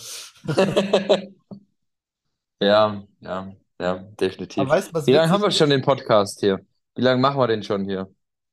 [2.61, 4.69] Ja, ja, ja, definitiv.
[4.69, 6.59] weißt Wie lange haben wir schon den Podcast hier?
[6.93, 8.01] Wie lange machen wir den schon hier?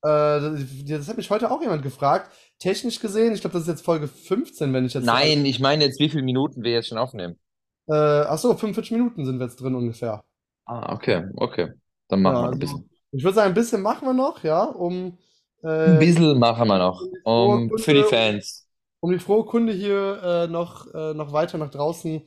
[0.03, 2.31] Äh, das hat mich heute auch jemand gefragt.
[2.59, 5.05] Technisch gesehen, ich glaube, das ist jetzt Folge 15, wenn ich jetzt.
[5.05, 7.39] Nein, ich meine jetzt, wie viele Minuten wir jetzt schon aufnehmen.
[7.87, 10.25] Äh, ach so, 45 Minuten sind wir jetzt drin ungefähr.
[10.65, 11.73] Ah, okay, okay.
[12.09, 12.91] Dann machen Ja, wir ein also bisschen.
[13.13, 15.19] ich würde sagen, ein bisschen machen wir noch, ja, um,
[15.85, 17.09] Ein äh, bisschen machen wir noch.
[17.43, 18.69] um Um, für die Kunde, Fans.
[19.01, 22.23] um die frohe Kunde hier äh, noch, äh, noch weiter nach draußen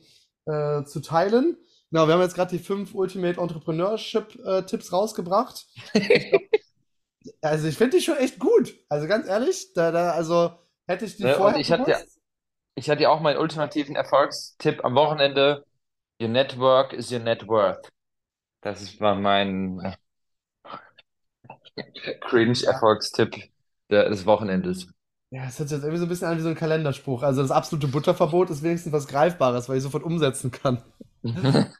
[0.46, 1.56] äh, zu teilen.
[1.90, 5.66] Genau, wir haben jetzt gerade die fünf Ultimate Entrepreneurship äh, Tipps rausgebracht.
[7.40, 8.74] Also ich finde die schon echt gut.
[8.88, 10.52] Also ganz ehrlich, da, da, also
[10.86, 11.38] hätte ich die Ne?
[11.38, 11.98] Und vorher ich hatte ja,
[12.76, 15.64] ich hatte ja auch meinen ultimativen Erfolgstipp am Wochenende.
[16.22, 17.90] Your network is your net worth.
[18.62, 19.92] Das war mein äh,
[22.20, 23.50] Cringe-Erfolgstipp
[23.90, 24.86] des Wochenendes.
[25.30, 27.22] ja, es hört sich jetzt irgendwie so ein bisschen an wie so ein Kalenderspruch.
[27.22, 30.82] Also das absolute Butterverbot ist wenigstens was Greifbares, weil ich sofort umsetzen kann.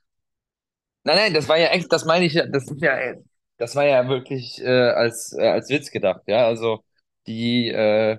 [1.05, 3.15] Nein, nein, das war ja echt, das meine ich ja, das ist ja,
[3.59, 6.47] das war ja wirklich äh, als, äh, als Witz gedacht, ja.
[6.47, 6.85] Also
[7.27, 8.19] die, äh,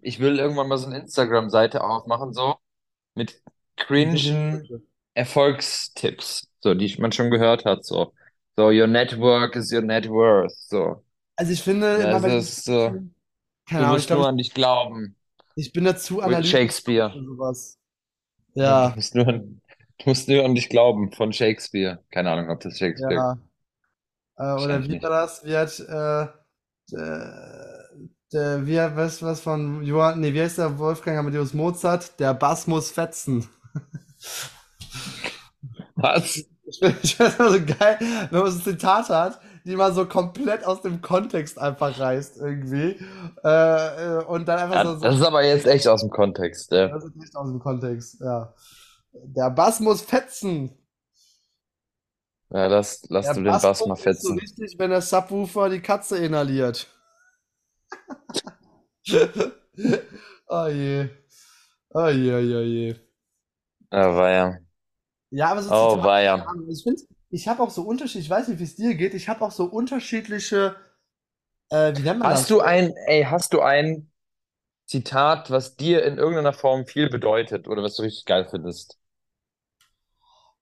[0.00, 2.56] ich will irgendwann mal so eine Instagram-Seite aufmachen, so
[3.14, 3.42] mit
[3.76, 4.68] cringen.
[5.14, 8.14] Erfolgstipps, so die man schon gehört hat, so.
[8.56, 10.52] So, your network is your net worth.
[10.68, 11.04] So.
[11.36, 12.94] Also ich finde immer Das ist so,
[13.76, 15.16] du musst glaube, nur an dich glauben.
[15.54, 17.20] ich bin da zu With analytisch Shakespeare.
[17.26, 17.78] sowas.
[18.56, 19.62] Du Ja, musst nur an,
[19.98, 22.02] du musst nur an dich glauben von Shakespeare.
[22.10, 23.38] Keine Ahnung, ob das Shakespeare, ja.
[24.36, 25.44] Äh, oder wie war das?
[25.44, 26.26] Wie hat, äh,
[26.92, 27.88] der,
[28.32, 32.18] der, wie hat, was, was von Johann, nee, wie heißt der Wolfgang Amadeus Mozart?
[32.20, 33.48] Der Bass muss fetzen.
[35.96, 36.44] Was?
[36.64, 37.98] Ich finde find das so geil,
[38.30, 42.38] wenn man so ein Zitat hat, die man so komplett aus dem Kontext einfach reißt
[42.38, 42.96] irgendwie.
[43.44, 46.70] Äh, äh, und dann einfach Ja, so, das ist aber jetzt echt aus dem Kontext,
[46.72, 46.88] ja.
[46.88, 48.54] das ist nicht aus dem Kontext, ja.
[49.12, 50.76] Der Bass muss fetzen.
[52.50, 54.36] Ja, lass, lass Der du den Bass mal Bassdruck ist so fetzen.
[54.36, 56.86] wichtig, wenn der Subwoofer die Katze inhaliert.
[60.48, 61.08] Oh je.
[61.94, 62.96] Oh je, oh je, oh je.
[63.90, 64.48] Weia.
[64.48, 64.61] Ja,
[65.40, 66.46] aber so Oh, weia.
[66.46, 66.68] Ahnung.
[66.70, 69.28] Ich finde, ich habe auch so unterschiedlich, ich weiß nicht, wie es dir geht, ich
[69.28, 70.76] habe auch so unterschiedliche,
[71.70, 72.50] äh, wie nennt man Hast das?
[72.50, 74.10] du ein, ey, hast du ein
[74.86, 78.98] Zitat, was dir in irgendeiner Form viel bedeutet oder was du richtig geil findest?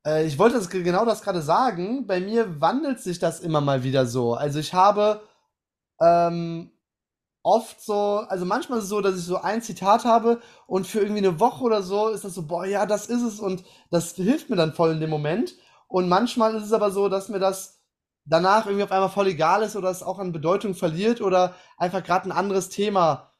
[0.07, 2.07] Äh, ich wollte das, genau das gerade sagen.
[2.07, 4.35] Bei mir wandelt sich das immer mal wieder so.
[4.35, 5.23] Also ich habe
[6.01, 6.73] ähm,
[7.43, 11.01] oft so, also manchmal ist es so, dass ich so ein Zitat habe und für
[11.01, 14.15] irgendwie eine Woche oder so ist das so, boah, ja, das ist es und das
[14.15, 15.55] hilft mir dann voll in dem Moment.
[15.89, 17.81] Und manchmal ist es aber so, dass mir das
[18.25, 22.03] danach irgendwie auf einmal voll egal ist oder es auch an Bedeutung verliert oder einfach
[22.05, 23.33] gerade ein anderes Thema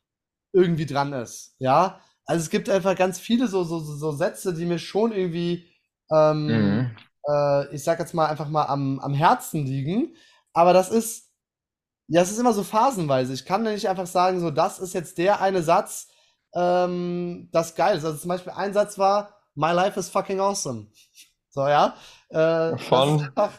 [0.53, 1.55] irgendwie dran ist.
[1.59, 5.69] Ja, also es gibt einfach ganz viele so, so, so Sätze, die mir schon irgendwie,
[6.11, 6.97] ähm, Mhm.
[7.29, 10.15] äh, ich sag jetzt mal einfach mal am, am Herzen liegen.
[10.53, 11.30] Aber das ist,
[12.11, 13.33] ja, es ist immer so phasenweise.
[13.33, 16.09] Ich kann nicht einfach sagen, so, das ist jetzt der eine Satz,
[16.55, 18.05] ähm, das geil ist.
[18.05, 20.89] Also zum Beispiel ein Satz war, My life is fucking awesome.
[21.51, 21.95] So, ja.
[22.31, 23.53] Äh, das ist Von, einfach,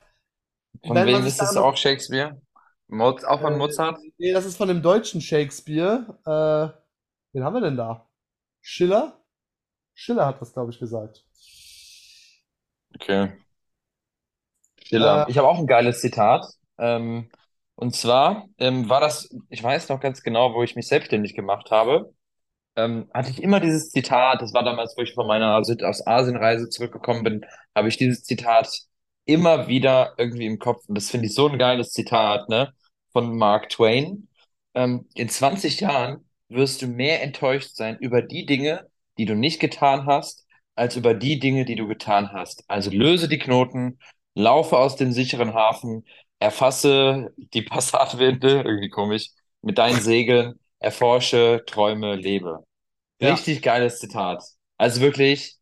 [0.86, 2.42] von wem ist noch, auch Shakespeare?
[2.90, 4.00] Moz, auch von äh, Mozart?
[4.18, 6.20] nee, das ist von dem deutschen Shakespeare.
[6.26, 6.78] Äh,
[7.32, 8.06] wen haben wir denn da?
[8.60, 9.18] Schiller?
[9.94, 11.26] Schiller hat das, glaube ich, gesagt.
[12.96, 13.24] Okay.
[13.24, 13.32] Äh,
[14.84, 15.26] Schiller.
[15.30, 16.46] Ich habe auch ein geiles Zitat.
[16.78, 17.30] Ähm,
[17.76, 21.72] und zwar ähm, war das, ich weiß noch ganz genau, wo ich mich selbstständig gemacht
[21.72, 22.14] habe.
[22.76, 27.24] ähm, hatte ich immer dieses Zitat, das war damals, wo ich von meiner Südostasien-Reise zurückgekommen
[27.24, 27.46] bin,
[27.76, 28.70] habe ich dieses Zitat
[29.26, 30.84] immer wieder irgendwie im Kopf.
[30.88, 32.74] Und das finde ich so ein geiles Zitat, ne?
[33.14, 34.28] Von Mark Twain.
[34.74, 39.60] Ähm, in 20 Jahren wirst du mehr enttäuscht sein über die Dinge, die du nicht
[39.60, 40.46] getan hast,
[40.76, 42.64] als über die Dinge, die du getan hast.
[42.68, 44.00] Also löse die Knoten,
[44.36, 46.06] laufe aus dem sicheren Hafen,
[46.42, 49.30] erfasse die Passatwinde, irgendwie komisch,
[49.64, 52.66] mit deinen Segeln, erforsche, träume, lebe.
[53.20, 54.44] ja, Richtig geiles Zitat.
[54.78, 55.58] Also wirklich,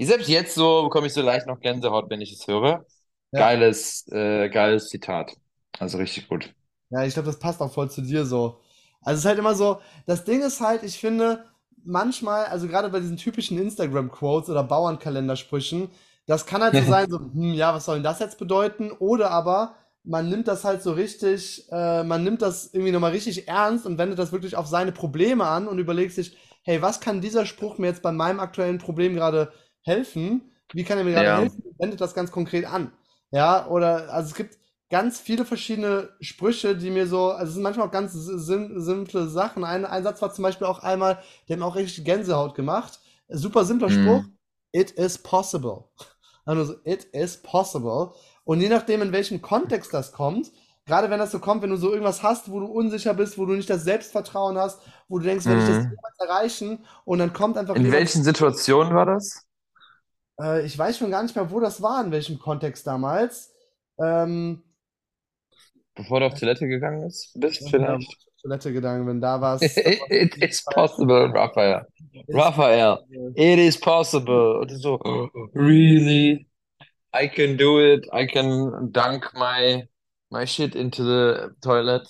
[0.00, 2.86] selbst jetzt so bekomme ich so leicht noch Gänsehaut, wenn ich es höre.
[3.32, 3.48] ja.
[3.48, 5.32] Geiles, äh, geiles Zitat.
[5.78, 6.54] Also richtig gut.
[6.90, 8.60] Ja, ich glaube, das passt auch voll zu dir so.
[9.00, 11.44] Also es ist halt immer so, das Ding ist halt, ich finde,
[11.84, 15.90] manchmal, also gerade bei diesen typischen Instagram-Quotes oder Bauernkalendersprüchen,
[16.26, 18.92] das kann halt so sein, so, hm, ja, was soll denn das jetzt bedeuten?
[18.92, 19.74] Oder aber
[20.04, 23.98] man nimmt das halt so richtig, äh, man nimmt das irgendwie nochmal richtig ernst und
[23.98, 27.78] wendet das wirklich auf seine Probleme an und überlegt sich, hey, was kann dieser Spruch
[27.78, 29.52] mir jetzt bei meinem aktuellen Problem gerade
[29.82, 30.52] helfen?
[30.72, 31.34] Wie kann er mir gerade Ja.
[31.34, 31.62] helfen?
[31.78, 32.92] Wendet das ganz konkret an.
[33.30, 34.58] Ja, oder, also es gibt
[34.90, 39.28] ganz viele verschiedene Sprüche, die mir so, also es sind manchmal auch ganz sim simple
[39.28, 39.64] Sachen.
[39.64, 43.00] Ein, ein Satz war zum Beispiel auch einmal, der hat mir auch richtig Gänsehaut gemacht.
[43.28, 44.24] Super simpler Spruch.
[44.24, 44.36] Mhm.
[44.72, 45.84] It is possible.
[46.46, 48.12] Also so, it is possible.
[48.44, 50.52] Und je nachdem, in welchem Kontext das kommt,
[50.86, 53.46] gerade wenn das so kommt, wenn du so irgendwas hast, wo du unsicher bist, wo
[53.46, 55.90] du nicht das Selbstvertrauen hast, wo du denkst, werde ich das Mhm.
[55.90, 56.84] jemals erreichen?
[57.04, 59.46] Und dann kommt einfach In jemand, welchen Situationen war das?
[60.40, 63.52] äh, ich weiß schon gar nicht mehr, wo das war, in welchem Kontext damals.
[63.98, 64.62] Ähm,
[65.96, 68.02] Bevor du auf Toilette gegangen bist, bist ja, vielleicht?
[68.10, 69.62] ich auf Toilette gegangen bin, da war es.
[70.10, 71.82] It is possible, Raphael.
[72.32, 72.98] Raphael,
[73.36, 74.58] it is possible.
[74.60, 74.98] Und so,
[75.54, 76.46] really?
[77.14, 78.06] I can do it.
[78.12, 79.88] I can dunk my
[80.30, 82.06] my shit into the toilet.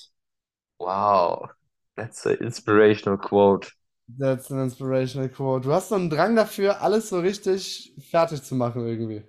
[0.79, 1.51] Wow,
[1.97, 3.71] that's an inspirational quote.
[4.19, 5.65] That's an inspirational quote.
[5.65, 9.25] Du hast so einen Drang dafür, alles so richtig fertig zu machen irgendwie.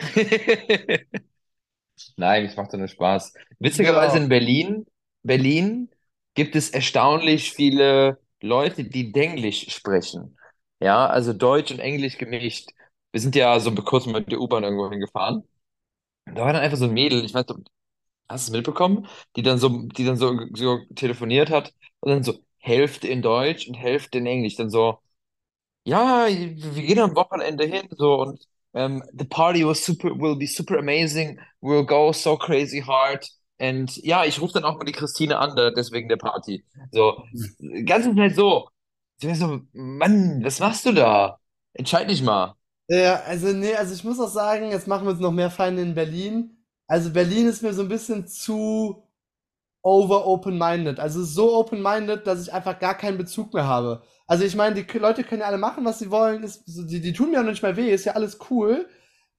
[2.16, 3.32] Nein, es macht doch nur Spaß.
[3.58, 4.18] Witzigerweise Genau.
[4.18, 4.86] in Berlin,
[5.22, 5.90] Berlin
[6.34, 10.38] gibt es erstaunlich viele Leute, die Denglisch sprechen.
[10.80, 12.68] Ja, also Deutsch und Englisch gemischt.
[13.16, 15.42] Wir sind ja so kurz mit der U-Bahn irgendwo hingefahren.
[16.26, 17.46] Da war dann einfach so ein Mädel, ich weiß
[18.28, 19.06] hast du es mitbekommen?
[19.36, 23.68] Die dann so, die dann so, so telefoniert hat und dann so Hälfte in Deutsch
[23.68, 24.56] und Hälfte in Englisch.
[24.56, 24.98] Dann so,
[25.84, 30.46] ja, wir gehen am Wochenende hin, so und ähm, the party was super, will be
[30.46, 33.26] super amazing, we'll go so crazy hard.
[33.58, 36.66] Und ja, ich rufe dann auch mal die Christine an, deswegen der Party.
[36.92, 37.24] So,
[37.86, 38.68] ganz schnell so.
[39.22, 41.38] Ich so, Mann, was machst du da?
[41.72, 42.54] Entscheid dich mal.
[42.88, 45.82] Ja, also nee, also ich muss auch sagen, jetzt machen wir uns noch mehr Feinde
[45.82, 46.56] in Berlin.
[46.86, 49.02] Also Berlin ist mir so ein bisschen zu
[49.82, 51.00] over open-minded.
[51.00, 54.02] Also so open-minded, dass ich einfach gar keinen Bezug mehr habe.
[54.26, 56.44] Also ich meine, die Leute können ja alle machen, was sie wollen.
[56.44, 58.88] Ist, die, die tun mir auch nicht mehr weh, ist ja alles cool.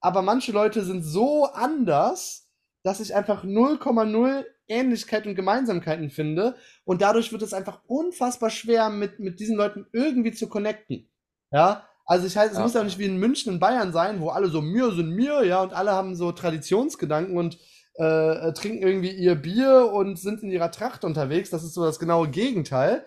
[0.02, 2.50] Aber manche Leute sind so anders,
[2.84, 6.56] dass ich einfach 0,0 Ähnlichkeit und Gemeinsamkeiten finde.
[6.86, 11.10] Und dadurch wird es einfach unfassbar schwer, mit, mit diesen Leuten irgendwie zu connecten.
[11.52, 12.64] Ja, also ich heißt, es Ja.
[12.64, 15.46] muss ja nicht wie in München, in Bayern sein, wo alle so mir sind mir,
[15.46, 17.60] ja, und alle haben so Traditionsgedanken und
[18.00, 21.50] äh, äh, trinken irgendwie ihr Bier und sind in ihrer Tracht unterwegs.
[21.50, 23.06] Das ist so das genaue Gegenteil.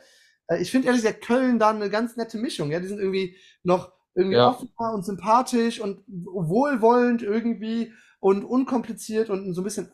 [0.48, 2.70] Äh, ich finde ehrlich gesagt Köln da eine ganz nette Mischung.
[2.72, 4.48] Ja, die sind irgendwie noch irgendwie Ja.
[4.48, 9.92] offener und sympathisch und wohlwollend irgendwie und unkompliziert und so ein bisschen,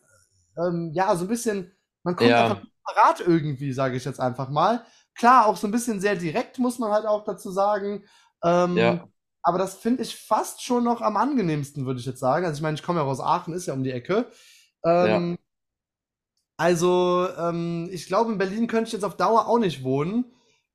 [0.59, 2.39] ähm, ja, so ein bisschen, man kommt Ja.
[2.39, 4.85] einfach parat irgendwie, sage ich jetzt einfach mal.
[5.15, 8.05] Klar, auch so ein bisschen sehr direkt, muss man halt auch dazu sagen.
[8.45, 9.09] Ähm, Ja.
[9.43, 12.45] aber das finde ich fast schon noch am angenehmsten, würde ich jetzt sagen.
[12.47, 14.27] Also ich meine, ich komme ja aus Aachen, ist ja um die Ecke.
[14.85, 15.39] Ähm,
[16.57, 20.25] also, ähm, ich glaube, in Berlin könnte ich jetzt auf Dauer auch nicht wohnen,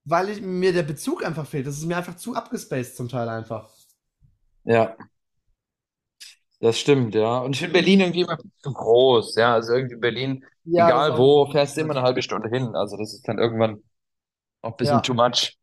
[0.05, 1.65] weil ich, mir der Bezug einfach fehlt.
[1.67, 3.69] Das ist mir einfach zu abgespaced zum Teil einfach.
[4.63, 4.95] Ja,
[6.59, 7.39] das stimmt, ja.
[7.39, 9.53] Und ich finde Berlin irgendwie immer zu groß, ja.
[9.53, 12.75] Also irgendwie Berlin, Ja, egal wo, fährst du immer eine halbe Stunde hin.
[12.75, 13.83] Also das ist dann irgendwann
[14.61, 15.03] auch ein bisschen Ja.
[15.03, 15.57] too much.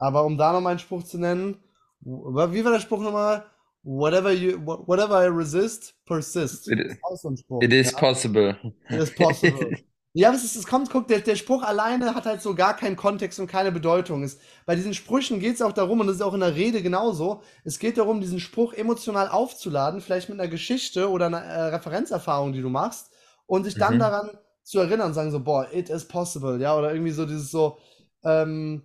[0.00, 1.62] Aber um da nochmal einen Spruch zu nennen,
[2.00, 3.44] wie war der Spruch nochmal?
[3.82, 6.68] Whatever you, wh- whatever I resist, persist.
[6.68, 7.62] It- Das ist so Spruch.
[7.62, 7.98] It is ja.
[7.98, 8.56] possible.
[8.90, 9.76] It is possible.
[10.12, 12.96] Ja, es, ist, es kommt, guck, der, der Spruch alleine hat halt so gar keinen
[12.96, 14.24] Kontext und keine Bedeutung.
[14.24, 16.82] Es, bei diesen Sprüchen geht es auch darum, und das ist auch in der Rede
[16.82, 21.62] genauso, es geht darum, diesen Spruch emotional aufzuladen, vielleicht mit einer Geschichte oder einer äh,
[21.76, 23.12] Referenzerfahrung, die du machst,
[23.46, 23.98] und sich dann Mhm.
[24.00, 24.30] daran
[24.64, 27.78] zu erinnern und sagen so, boah, it is possible, ja, oder irgendwie so dieses so,
[28.24, 28.82] ähm,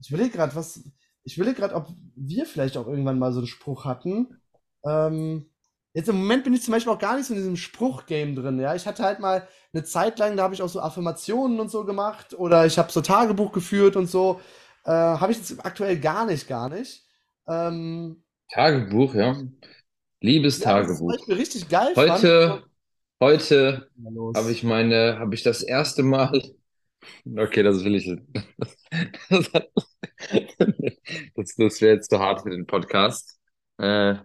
[0.00, 0.82] ich überlege gerade, was,
[1.24, 4.40] ich überlege gerade, ob wir vielleicht auch irgendwann mal so einen Spruch hatten.
[4.84, 5.50] Ähm,
[5.92, 8.60] jetzt im Moment bin ich zum Beispiel auch gar nicht so in diesem Spruch-Game drin,
[8.60, 8.74] ja.
[8.74, 11.84] Ich hatte halt mal eine Zeit lang, da habe ich auch so Affirmationen und so
[11.84, 14.40] gemacht oder ich habe so Tagebuch geführt und so.
[14.84, 17.04] Äh, habe ich jetzt aktuell gar nicht, gar nicht.
[17.48, 18.22] Ähm,
[18.52, 19.36] Tagebuch, ja.
[20.20, 21.12] Liebes ja, Tagebuch.
[21.12, 22.10] Beispiel richtig geil fand.
[22.10, 22.62] Heute,
[23.20, 23.90] heute
[24.34, 26.40] habe ich meine, habe ich das erste Mal.
[27.38, 28.06] Okay, das will ich.
[29.30, 29.50] Das,
[31.36, 33.38] das, das wäre jetzt zu hart für den Podcast.
[33.78, 34.16] Äh,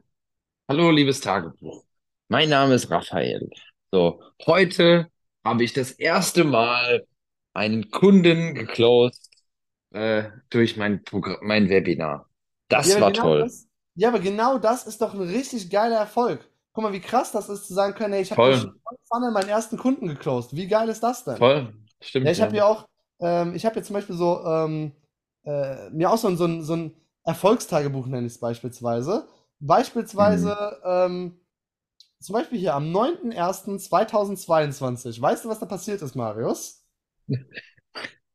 [0.70, 1.86] hallo, liebes Tagebuch.
[2.30, 3.50] Mein Name ist Raphael.
[3.92, 5.10] So, heute
[5.44, 7.06] habe ich das erste Mal
[7.54, 9.30] einen Kunden geclosed
[9.92, 12.30] äh, durch mein Programm, mein Webinar.
[12.70, 13.46] Das Ja, war genau toll.
[13.46, 16.50] das, ja, aber genau das ist doch ein richtig geiler Erfolg.
[16.74, 18.66] Guck mal, wie krass das ist, zu sagen können, hey, ich habe durch
[19.08, 20.56] Pfanne meinen ersten Kunden geclosed.
[20.56, 21.40] Wie geil ist das denn?
[21.40, 22.26] Voll, stimmt.
[22.26, 22.64] Ja, ich habe ja.
[22.64, 22.88] ja auch,
[23.20, 24.94] ähm, ich habe jetzt zum Beispiel so, ähm,
[25.44, 29.28] äh, mir auch so ein, so ein, so ein Erfolgstagebuch nenne ich es beispielsweise.
[29.60, 31.40] Beispielsweise, ähm,
[32.20, 35.22] zum Beispiel hier am 9.01.2022.
[35.22, 36.86] Weißt du, was da passiert ist, Marius?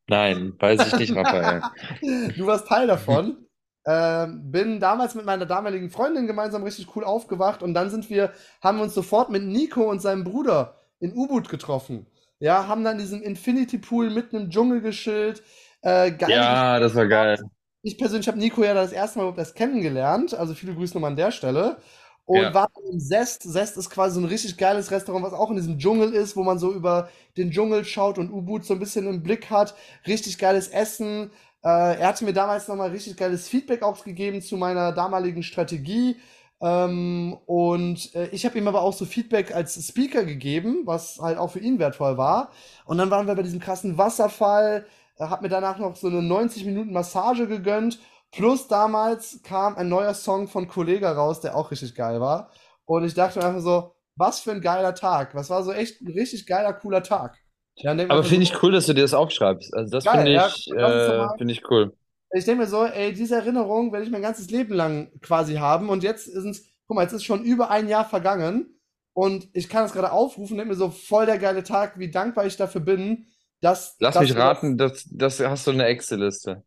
[0.08, 1.62] Nein, weiß ich nicht, Raphael.
[2.36, 3.46] Du warst Teil davon.
[3.88, 8.32] Ähm, bin damals mit meiner damaligen Freundin gemeinsam richtig cool aufgewacht und dann sind wir,
[8.60, 12.08] haben wir uns sofort mit Nico und seinem Bruder in Ubud getroffen.
[12.38, 15.42] Ja, haben dann diesen Infinity Pool mitten im Dschungel geschillt.
[15.82, 17.38] Äh, Ja, das war geil.
[17.82, 21.12] Ich persönlich habe Nico ja das erste Mal überhaupt erst kennengelernt, also viele Grüße nochmal
[21.12, 21.78] an der Stelle.
[22.24, 22.54] Und Ja.
[22.54, 23.42] war im Zest.
[23.52, 26.42] Zest ist quasi so ein richtig geiles Restaurant, was auch in diesem Dschungel ist, wo
[26.42, 29.74] man so über den Dschungel schaut und Ubud so ein bisschen im Blick hat.
[30.08, 31.30] Richtig geiles Essen.
[31.62, 31.68] Äh,
[32.00, 36.16] er hatte mir damals nochmal richtig geiles Feedback auch gegeben zu meiner damaligen Strategie.
[36.60, 41.38] Ähm, und äh, ich habe ihm aber auch so Feedback als Speaker gegeben, was halt
[41.38, 42.50] auch für ihn wertvoll war.
[42.86, 44.86] Und dann waren wir bei diesem krassen Wasserfall
[45.18, 47.98] äh, hab mir danach noch so eine 90 Minuten Massage gegönnt.
[48.32, 52.50] Plus damals kam ein neuer Song von Kollega raus, der auch richtig geil war.
[52.84, 55.34] Und ich dachte mir einfach so, was für ein geiler Tag.
[55.34, 57.38] Was war so echt ein richtig geiler, cooler Tag.
[57.76, 59.74] Ja, Aber finde so, ich cool, dass du dir das aufschreibst.
[59.74, 61.34] Also das finde ja, ich, doch äh, mal.
[61.36, 61.92] finde ich cool.
[62.32, 65.88] Ich denke mir so, ey, diese Erinnerung werde ich mein ganzes Leben lang quasi haben.
[65.88, 68.78] Und jetzt ist es, guck mal, jetzt ist schon über ein Jahr vergangen.
[69.12, 72.44] Und ich kann das gerade aufrufen, denke mir so, voll der geile Tag, wie dankbar
[72.44, 73.26] ich dafür bin,
[73.60, 76.62] dass, Lass dass mich raten, das, das hast du eine Excel-Liste.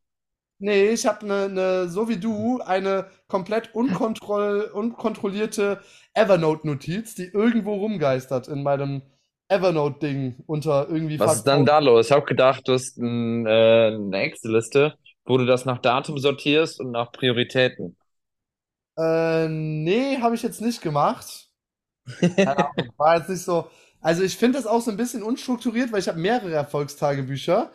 [0.57, 5.80] Nee, ich habe eine, eine, so wie du, eine komplett unkontroll, unkontrollierte
[6.14, 9.03] Evernote-Notiz, die irgendwo rumgeistert in meinem
[9.47, 11.70] Evernote-Ding unter irgendwie Was fast ist dann 1000.
[11.70, 12.05] da los?
[12.07, 14.95] Ich habe gedacht, du hast ein, äh, eine Excel-Liste,
[15.30, 17.98] wo du das nach Datum sortierst und nach Prioritäten.
[18.98, 21.50] Äh, nee, habe ich jetzt nicht gemacht.
[22.44, 23.68] Keine Ahnung, war jetzt nicht so.
[24.02, 27.72] Also ich finde das auch so ein bisschen unstrukturiert, weil ich habe mehrere Erfolgstagebücher.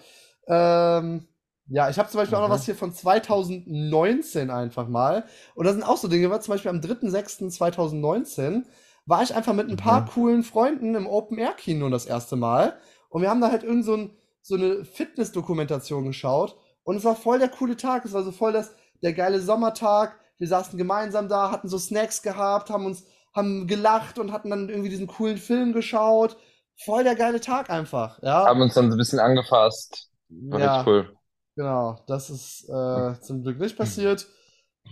[0.49, 1.29] Ähm,
[1.69, 2.67] ja, ich habe zum Beispiel auch noch was Mhm.
[2.67, 5.25] hier von 2019 einfach mal.
[5.55, 8.67] Und da sind auch so Dinge, weil zum Beispiel am 3.6.2019
[9.07, 10.07] war ich einfach mit ein paar Mhm.
[10.07, 12.79] coolen Freunden im Open-Air-Kino das erste Mal.
[13.11, 14.11] Und wir haben da halt irgend so, ein,
[14.43, 16.57] so eine Fitness-Dokumentation geschaut.
[16.85, 18.05] Und es war voll der coole Tag.
[18.05, 18.72] Es war so voll das,
[19.03, 20.18] der geile Sommertag.
[20.39, 23.05] Wir saßen gemeinsam da, hatten so Snacks gehabt, haben uns,
[23.35, 26.37] haben gelacht und hatten dann irgendwie diesen coolen Film geschaut.
[26.85, 28.47] Voll der geile Tag einfach, ja.
[28.47, 30.11] Haben uns dann so ein bisschen angefasst.
[30.51, 31.16] War richtig Ja, cool.
[31.57, 31.97] genau.
[32.07, 34.26] Das ist äh, zum Glück nicht passiert.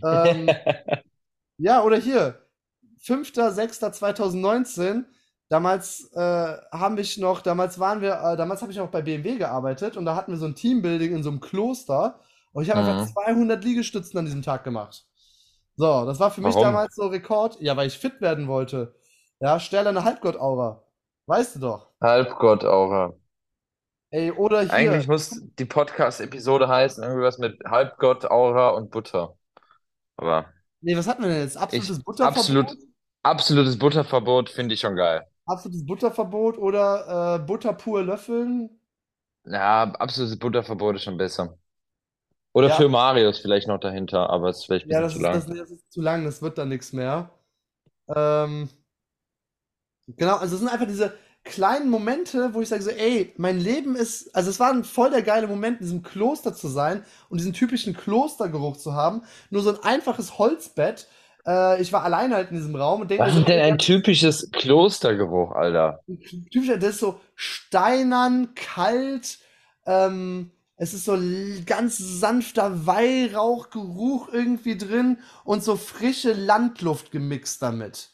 [0.05, 0.49] Ähm,
[1.59, 2.39] ja, oder hier,
[2.99, 5.05] 5.6.2019.
[5.53, 6.19] Damals äh,
[6.73, 10.07] haben wir noch, damals waren wir, äh, damals habe ich noch bei BMW gearbeitet und
[10.07, 12.21] da hatten wir so ein Teambuilding in so einem Kloster
[12.53, 13.13] und ich habe einfach Mhm.
[13.13, 15.05] 200 Liegestützen an diesem Tag gemacht.
[15.77, 16.69] So, das war für mich Warum?
[16.69, 17.61] damals so Rekord.
[17.61, 18.95] Ja, weil ich fit werden wollte.
[19.41, 20.83] Ja, stell eine Halbgott-Aura.
[21.27, 21.93] Weißt du doch.
[22.03, 23.15] Halbgott, Aura.
[24.11, 24.73] Ey, oder hier.
[24.73, 29.37] Eigentlich muss die Podcast-Episode heißen, irgendwas mit Halbgott, Aura und Butter.
[30.17, 30.47] Aber
[30.81, 31.57] Nee, was hatten wir denn jetzt?
[31.57, 32.37] Absolutes ich, Butterverbot?
[32.39, 32.77] absolut,
[33.23, 35.27] absolutes Butterverbot finde ich schon geil.
[35.47, 38.71] Absolutes Butterverbot oder äh, Butter pur löffeln?
[39.45, 41.57] Ja, absolutes Butterverbot ist schon besser.
[42.55, 45.17] Oder Ja, für Marius vielleicht noch dahinter, aber es ist vielleicht ein ja, bisschen das
[45.17, 45.47] zu ist, das, lang.
[45.47, 47.31] das ist zu lang, das wird dann nichts mehr.
[48.15, 48.71] Ähm,
[50.17, 51.15] genau, also es sind einfach diese
[51.45, 55.11] kleinen Momente, wo ich sage so, ey, mein Leben ist, also es war ein voll
[55.11, 59.23] der geile Moment, in diesem Kloster zu sein und diesen typischen Klostergeruch zu haben.
[59.51, 61.09] Nur so ein einfaches Holzbett.
[61.47, 64.51] Äh, ich war alleine halt in diesem Raum und denke Was ist denn ein typisches
[64.53, 66.01] Klostergeruch, Alter?
[66.51, 69.39] typischer, das ist so steinern, kalt,
[69.87, 71.17] ähm, es ist so
[71.67, 78.11] ganz sanfter Weihrauchgeruch irgendwie drin und so frische Landluft gemixt damit.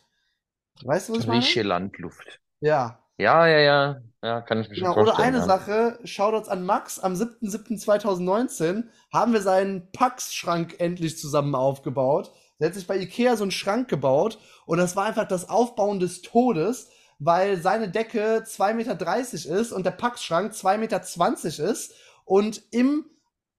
[0.82, 1.42] Weißt du, was ich meine?
[1.42, 2.40] Frische Landluft.
[2.60, 4.00] Ja, Ja, ja, ja.
[4.22, 5.00] Ja, kann ich mir schon genau.
[5.00, 5.44] Oder eine ja.
[5.44, 12.32] Sache, Shoutouts an Max, am 7.7.2019 haben wir seinen Pax-Schrank endlich zusammen aufgebaut.
[12.58, 16.00] Der hat sich bei Ikea so einen Schrank gebaut und das war einfach das Aufbauen
[16.00, 16.88] des Todes,
[17.18, 21.94] weil seine Decke 2,30 Meter ist und der Pax-Schrank 2,20 Meter ist
[22.24, 23.06] und im,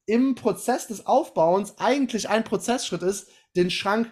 [0.06, 4.12] im Prozess des Aufbauens eigentlich ein Prozessschritt ist, den Schrank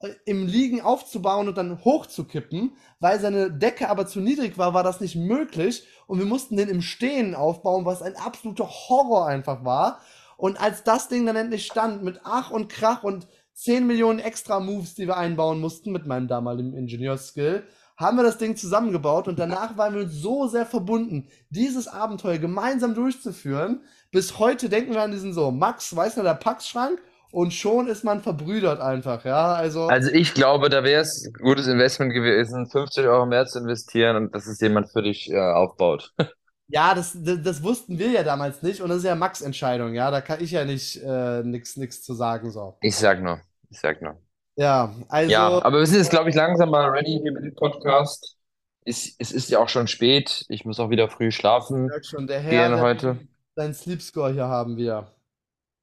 [0.00, 2.76] äh, im Liegen aufzubauen und dann hochzukippen.
[3.00, 5.86] Weil seine Decke aber zu niedrig war, war das nicht möglich.
[6.06, 10.00] Und wir mussten den im Stehen aufbauen, was ein absoluter Horror einfach war.
[10.36, 13.26] Und als das Ding dann endlich stand, mit Ach und Krach und
[13.58, 17.64] 10 Millionen extra Moves, die wir einbauen mussten mit meinem damaligen Ingenieurskill,
[17.96, 22.94] haben wir das Ding zusammengebaut und danach waren wir so sehr verbunden, dieses Abenteuer gemeinsam
[22.94, 23.82] durchzuführen.
[24.12, 27.02] Bis heute denken wir an diesen so, Max, weiß noch, der Pax-Schrank
[27.32, 29.88] und schon ist man verbrüdert einfach, ja, also.
[29.88, 34.16] Also ich glaube, da wäre es ein gutes Investment gewesen, 50 Euro mehr zu investieren
[34.16, 36.14] und dass es jemand für dich äh, aufbaut.
[36.70, 39.94] Ja, das, das, das wussten wir ja damals nicht und das ist ja Max Entscheidung,
[39.94, 42.76] ja, da kann ich ja nicht äh, nix zu sagen, so.
[42.82, 43.40] Ich sag nur,
[43.70, 44.20] ich sag nur.
[44.56, 44.94] Ja,
[45.26, 48.36] Ja, also, aber wir sind jetzt, glaube ich, langsam mal ready hier mit dem Podcast.
[48.84, 50.44] Es, es ist ja auch schon spät.
[50.48, 51.32] Ich muss auch wieder früh
[51.74, 53.20] ich schlafen merk schon, der Herr, gehen heute.
[53.20, 55.14] will seinen Sleep Score hier haben wir.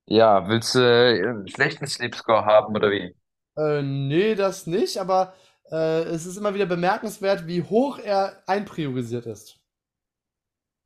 [0.07, 3.15] Ja, willst du äh, einen schlechten Sleep Score haben oder wie?
[3.57, 5.33] Äh, nee, das nicht, aber
[5.71, 9.59] äh, es ist immer wieder bemerkenswert, wie hoch er einpriorisiert ist.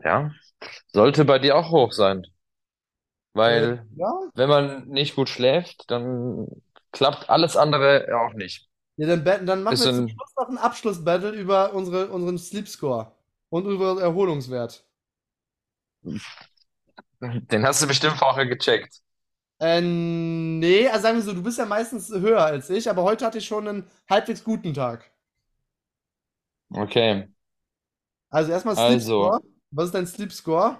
[0.03, 0.31] Ja,
[0.93, 2.25] sollte bei dir auch hoch sein.
[2.25, 2.29] Äh,
[3.33, 4.11] Weil, ja?
[4.33, 6.47] wenn man nicht gut schläft, dann
[6.91, 8.67] klappt alles andere auch nicht.
[8.97, 13.11] Ja, dann, dann machen wir zum Schluss noch ein Abschlussbattle über unsere, unseren Sleep Score
[13.49, 14.83] und über unseren Erholungswert.
[17.21, 19.01] den hast du bestimmt vorher gecheckt.
[19.59, 23.25] Äh, nee, also sagen wir so, du bist ja meistens höher als ich, aber heute
[23.25, 25.09] hatte ich schon einen halbwegs guten Tag.
[26.73, 27.27] Okay,
[28.29, 29.41] Also erstmal Sleep also Score.
[29.71, 30.79] Was ist dein Sleep Score?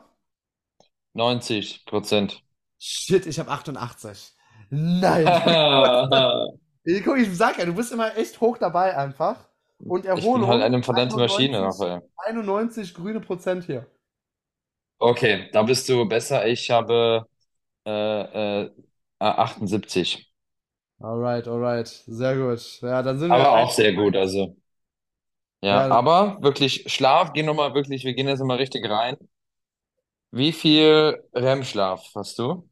[1.14, 2.43] 90 Prozent.
[2.80, 4.34] Shit, ich habe 88.
[4.72, 5.36] Nein.
[6.84, 9.47] Ich, guck, ich sag ja, du bist immer echt hoch dabei einfach.
[9.88, 12.01] Und Ich bin halt Erholung eine verdammte Maschine, 91, Raphael.
[12.28, 13.88] 91 grüne Prozent hier.
[15.01, 16.45] Okay, da bist du besser.
[16.47, 17.26] Ich habe
[17.86, 18.72] äh, äh,
[19.20, 20.32] 78.
[21.01, 21.88] Alright, alright.
[22.07, 22.80] Sehr gut.
[22.82, 24.55] Ja, dann sind wir Aber auch sehr gut, also.
[25.61, 29.17] Ja, Ja, aber wirklich Schlaf, geh nochmal wirklich, wir gehen jetzt nochmal richtig rein.
[30.32, 32.67] Wie viel REM-Schlaf hast du?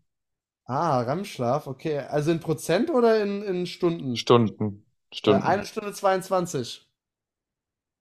[0.68, 2.00] Ah, REM-Schlaf, okay.
[2.00, 4.16] Also in Prozent oder in, in Stunden?
[4.16, 4.86] Stunden.
[5.26, 5.66] Äh, eine Stunden.
[5.66, 6.88] Stunde 22.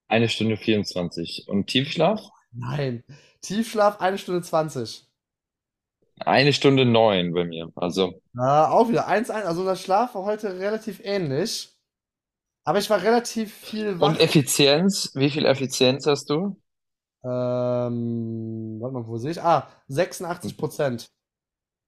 [0.08, 1.46] Eine Stunde 24.
[1.48, 2.20] Und Tiefschlaf?
[2.52, 3.04] Nein.
[3.40, 5.06] Tiefschlaf eine Stunde 20.
[6.18, 7.70] Eine Stunde neun bei mir.
[7.76, 9.46] Also, Ah, auch wieder 1, 1.
[9.46, 11.70] Also unser Schlaf war heute relativ ähnlich.
[12.64, 14.18] Aber ich war relativ viel und wach.
[14.18, 15.12] Effizienz?
[15.14, 16.60] Wie viel Effizienz hast du?
[17.24, 19.42] Ähm, warte mal, wo sehe ich?
[19.42, 21.06] Ah, 86 Prozent.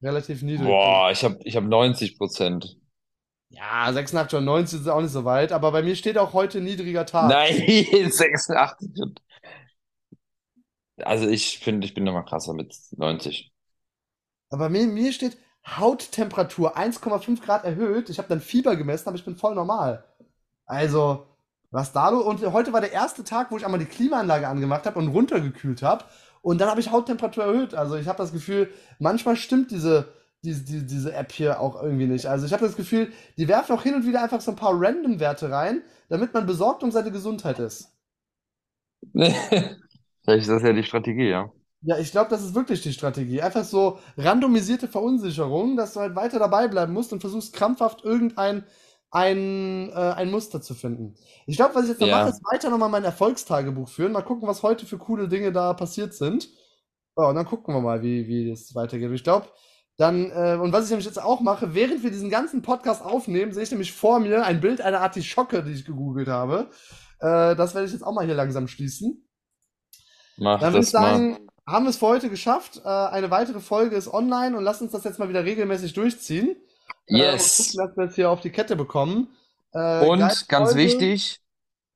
[0.02, 0.66] Relativ niedrig.
[0.66, 2.76] Boah, ich habe ich hab 90 Prozent.
[3.50, 6.60] Ja, 86 oder 90 ist auch nicht so weit, aber bei mir steht auch heute
[6.60, 7.28] niedriger Tag.
[7.30, 7.56] Nein,
[8.10, 8.90] 86.
[10.98, 13.52] Also ich finde, ich bin nochmal krasser mit 90.
[14.50, 18.10] Aber bei mir, mir steht Hauttemperatur 1,5 Grad erhöht.
[18.10, 20.04] Ich habe dann Fieber gemessen, aber ich bin voll normal.
[20.66, 21.26] Also,
[21.70, 22.24] was da los?
[22.24, 25.82] Und heute war der erste Tag, wo ich einmal die Klimaanlage angemacht habe und runtergekühlt
[25.82, 26.04] habe.
[26.42, 27.74] Und dann habe ich Hauttemperatur erhöht.
[27.74, 30.08] Also ich habe das Gefühl, manchmal stimmt diese,
[30.44, 32.26] diese, diese, diese App hier auch irgendwie nicht.
[32.26, 34.80] Also ich habe das Gefühl, die werfen auch hin und wieder einfach so ein paar
[34.80, 37.92] Random-Werte rein, damit man besorgt um seine Gesundheit ist.
[40.24, 41.50] Vielleicht ist das ja die Strategie, ja.
[41.80, 43.40] Ja, ich glaube, das ist wirklich die Strategie.
[43.40, 48.64] Einfach so randomisierte Verunsicherung, dass du halt weiter dabei bleiben musst und versuchst krampfhaft irgendein
[49.10, 51.14] ein, äh, ein Muster zu finden.
[51.46, 54.12] Ich glaube, was ich jetzt noch mache, Ja, ist weiter nochmal mein Erfolgstagebuch führen.
[54.12, 56.48] Mal gucken, was heute für coole Dinge da passiert sind.
[57.16, 59.10] Ja, und dann gucken wir mal, wie, wie es weitergeht.
[59.12, 59.48] Ich glaube,
[59.96, 63.52] dann, äh, und was ich nämlich jetzt auch mache, während wir diesen ganzen Podcast aufnehmen,
[63.52, 66.70] sehe ich nämlich vor mir ein Bild einer Artischocke, die ich gegoogelt habe.
[67.20, 69.26] Äh, das werde ich jetzt auch mal hier langsam schließen.
[70.36, 71.12] mach Dann würde ich das mal.
[71.12, 72.80] sagen, haben wir es für heute geschafft.
[72.84, 76.56] Äh, eine weitere Folge ist online und lass uns das jetzt mal wieder regelmäßig durchziehen.
[77.10, 77.72] Äh, und gucken, Yes.
[77.74, 79.28] dass wir es hier auf die Kette bekommen.
[79.72, 80.74] Äh, Und ganz Folge.
[80.74, 81.40] wichtig,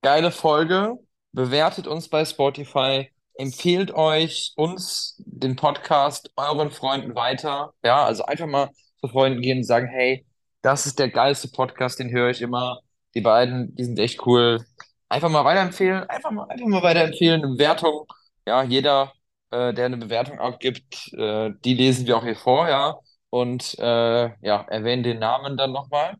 [0.03, 0.99] geile Folge.
[1.33, 3.11] Bewertet uns bei Spotify.
[3.35, 7.73] Empfehlt euch uns den Podcast euren Freunden weiter.
[7.85, 10.27] Ja, also einfach mal zu Freunden gehen und sagen, hey,
[10.63, 12.81] das ist der geilste Podcast, den höre ich immer.
[13.15, 14.65] Die beiden, die sind echt cool.
[15.09, 16.05] Einfach mal weiterempfehlen.
[16.09, 17.43] Einfach mal, einfach mal weiterempfehlen.
[17.43, 18.07] Eine Bewertung.
[18.47, 19.13] Ja, jeder,
[19.51, 22.99] äh, der eine Bewertung abgibt, äh, die lesen wir auch hier vor, ja.
[23.33, 26.16] Und äh, ja, erwähnen den Namen dann nochmal.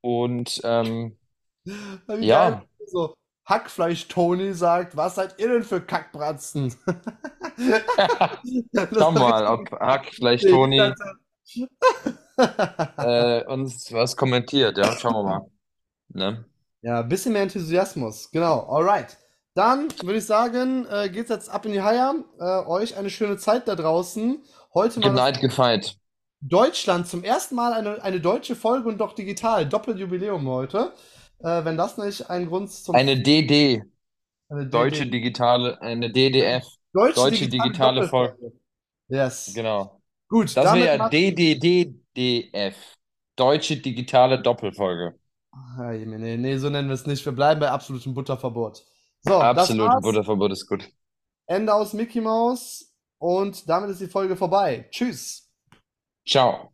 [0.00, 1.18] Und ähm,
[1.64, 1.72] Wie
[2.06, 2.24] geil.
[2.26, 3.12] ja, So,
[3.46, 6.74] Hackfleisch-Toni sagt, was seid ihr denn für Kackbratzen?
[8.98, 10.98] Schau mal, ob Hack vielleicht Nee, Toni das-
[12.96, 14.78] äh, uns was kommentiert.
[14.78, 15.46] Ja, schauen wir mal.
[16.08, 16.44] Ne?
[16.82, 18.30] Ja, ein bisschen mehr Enthusiasmus.
[18.30, 19.18] Genau, alright.
[19.54, 22.14] Dann würde ich sagen, äh, geht's jetzt ab in die Haia.
[22.38, 24.42] Äh, euch eine schöne Zeit da draußen.
[24.72, 25.99] Heute mal Good night, fight.
[26.40, 29.68] Deutschland zum ersten Mal eine, eine deutsche Folge und doch digital.
[29.68, 30.92] Doppeljubiläum heute.
[31.40, 33.82] Äh, wenn das nicht ein Grund zum Eine DD,
[34.48, 38.52] eine DD deutsche digitale, eine DDF, deutsche deutsche digitale digitale Folge.
[39.08, 39.52] Yes.
[39.54, 40.00] Genau.
[40.28, 42.76] Gut, Das wäre ja DDDDF,
[43.36, 45.18] deutsche digitale Doppelfolge.
[45.52, 47.24] Ah, nee, nee, so nennen wir es nicht.
[47.24, 48.84] Wir bleiben bei absolutem Butterverbot.
[49.22, 49.90] So, Absolut.
[50.00, 50.88] Butterverbot ist gut.
[51.46, 52.94] Ende aus Mickey Mouse.
[53.18, 54.88] Und damit ist die Folge vorbei.
[54.90, 55.49] Tschüss.
[56.24, 56.69] Tchau.